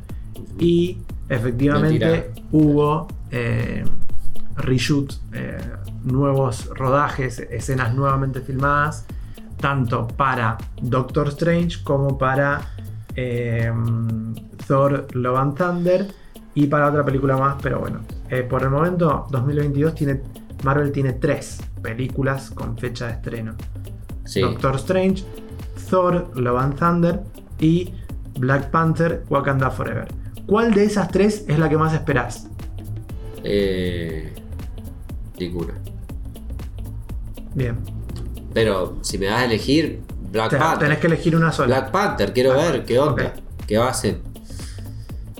Y 0.60 1.00
efectivamente 1.30 2.06
Mentira. 2.06 2.46
hubo 2.52 3.08
eh, 3.32 3.84
reshoot, 4.58 5.14
eh, 5.34 5.58
nuevos 6.04 6.70
rodajes, 6.76 7.40
escenas 7.40 7.94
nuevamente 7.94 8.42
filmadas, 8.42 9.06
tanto 9.60 10.08
para 10.08 10.58
Doctor 10.82 11.30
Strange 11.30 11.84
como 11.84 12.18
para 12.18 12.62
eh, 13.16 13.72
Thor 14.68 15.08
Love 15.14 15.38
and 15.38 15.58
Thunder 15.58 16.08
y 16.54 16.68
para 16.68 16.90
otra 16.90 17.04
película 17.04 17.38
más, 17.38 17.58
pero 17.62 17.80
bueno, 17.80 18.02
eh, 18.30 18.44
por 18.44 18.64
el 18.64 18.70
momento 18.70 19.28
2022 19.30 19.96
tiene, 19.96 20.22
Marvel 20.64 20.92
tiene 20.92 21.14
tres 21.14 21.62
películas 21.82 22.52
con 22.52 22.78
fecha 22.78 23.08
de 23.08 23.14
estreno. 23.14 23.56
Sí. 24.26 24.42
Doctor 24.42 24.76
Strange, 24.76 25.24
Thor 25.90 26.32
Love 26.36 26.60
and 26.60 26.80
Thunder 26.80 27.20
y 27.60 27.94
Black 28.38 28.70
Panther 28.72 29.24
Wakanda 29.30 29.72
Forever. 29.72 30.08
¿Cuál 30.46 30.74
de 30.74 30.84
esas 30.86 31.10
tres 31.10 31.46
es 31.48 31.58
la 31.60 31.70
que 31.70 31.78
más 31.78 31.94
esperás? 31.94 32.48
Eh, 33.44 34.34
ninguna. 35.40 35.74
Bien, 37.54 37.78
Pero 38.54 38.98
si 39.02 39.18
me 39.18 39.28
das 39.28 39.42
a 39.42 39.46
elegir, 39.46 40.02
Black 40.32 40.58
Panther. 40.58 40.80
tenés 40.80 41.00
que 41.00 41.08
elegir 41.08 41.36
una 41.36 41.52
sola. 41.52 41.68
Black 41.80 41.92
Panther, 41.92 42.34
quiero 42.34 42.54
ver 42.54 42.84
qué 42.86 43.00
onda. 43.00 43.34
¿Qué 43.66 43.78
hacen? 43.78 44.22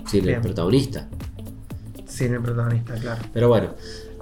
Sin 0.06 0.28
el 0.28 0.40
protagonista. 0.40 1.08
Sin 2.06 2.34
el 2.34 2.40
protagonista, 2.42 2.94
claro. 2.94 3.22
Pero 3.32 3.48
bueno. 3.48 3.70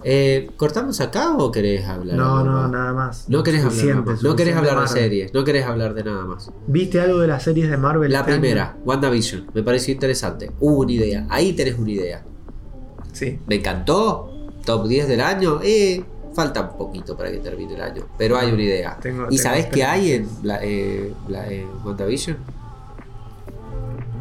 Eh, 0.07 0.51
¿Cortamos 0.59 1.01
acá 1.01 1.35
o 1.39 1.51
querés 1.51 1.87
hablar? 1.87 2.17
No, 2.17 2.37
algo 2.39 2.51
no, 2.53 2.69
nada 2.69 2.93
más. 2.93 3.27
No 3.29 3.43
querés 3.43 3.65
hablar 3.65 3.87
nada 3.87 4.03
más. 4.03 4.23
No 4.23 4.37
querés 4.37 4.55
hablar 4.57 4.81
de 4.83 4.89
series. 4.89 5.33
No 5.33 5.45
querés 5.45 5.65
hablar 5.67 5.95
de 5.95 6.05
nada 6.05 6.25
más. 6.27 6.51
¿Viste 6.67 7.01
algo 7.01 7.21
de 7.21 7.27
las 7.29 7.43
series 7.43 7.71
de 7.71 7.77
Marvel? 7.79 8.13
La 8.13 8.21
este 8.21 8.33
año? 8.33 8.41
primera, 8.41 8.77
WandaVision. 8.85 9.47
Me 9.55 9.63
pareció 9.63 9.95
interesante. 9.95 10.51
Hubo 10.61 10.81
una 10.83 10.93
idea. 10.93 11.27
Ahí 11.31 11.55
tenés 11.55 11.79
una 11.79 11.91
idea. 11.91 12.23
Sí. 13.13 13.39
¿Me 13.47 13.55
encantó? 13.57 14.31
¿Top 14.67 14.87
10 14.89 15.09
del 15.09 15.21
año? 15.23 15.61
Eh, 15.63 16.05
falta 16.35 16.61
un 16.63 16.77
poquito 16.77 17.17
para 17.17 17.31
que 17.31 17.39
termine 17.39 17.75
el 17.75 17.81
año. 17.81 18.03
Pero 18.19 18.37
hay 18.37 18.53
una 18.53 18.63
idea. 18.63 18.99
Tengo- 19.01 19.27
¿Y 19.31 19.39
sabés 19.39 19.67
qué 19.67 19.85
hay 19.85 20.13
en, 20.13 20.29
la, 20.43 20.59
eh, 20.63 21.15
la- 21.29 21.47
en 21.51 21.67
WandaVision? 21.85 22.37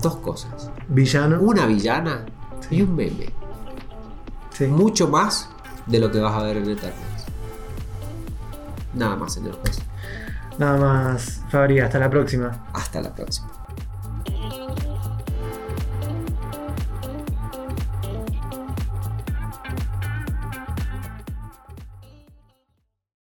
Dos 0.02 0.16
cosas. 0.18 0.70
Villano. 0.88 1.40
Una 1.42 1.66
villana 1.66 2.26
y 2.70 2.82
un 2.82 2.96
meme. 2.96 3.28
Sí. 4.52 4.66
mucho 4.68 5.08
más 5.08 5.50
de 5.88 6.00
lo 6.00 6.12
que 6.12 6.20
vas 6.20 6.34
a 6.34 6.44
ver 6.44 6.58
en 6.58 6.70
Eternals. 6.70 7.26
Nada 8.94 9.16
más, 9.16 9.34
señor 9.34 9.60
juez. 9.62 9.80
Nada 10.58 10.78
más, 10.78 11.42
Fabri, 11.50 11.80
hasta 11.80 12.00
la 12.00 12.10
próxima. 12.10 12.66
Hasta 12.74 13.02
la 13.02 13.14
próxima. 13.14 13.63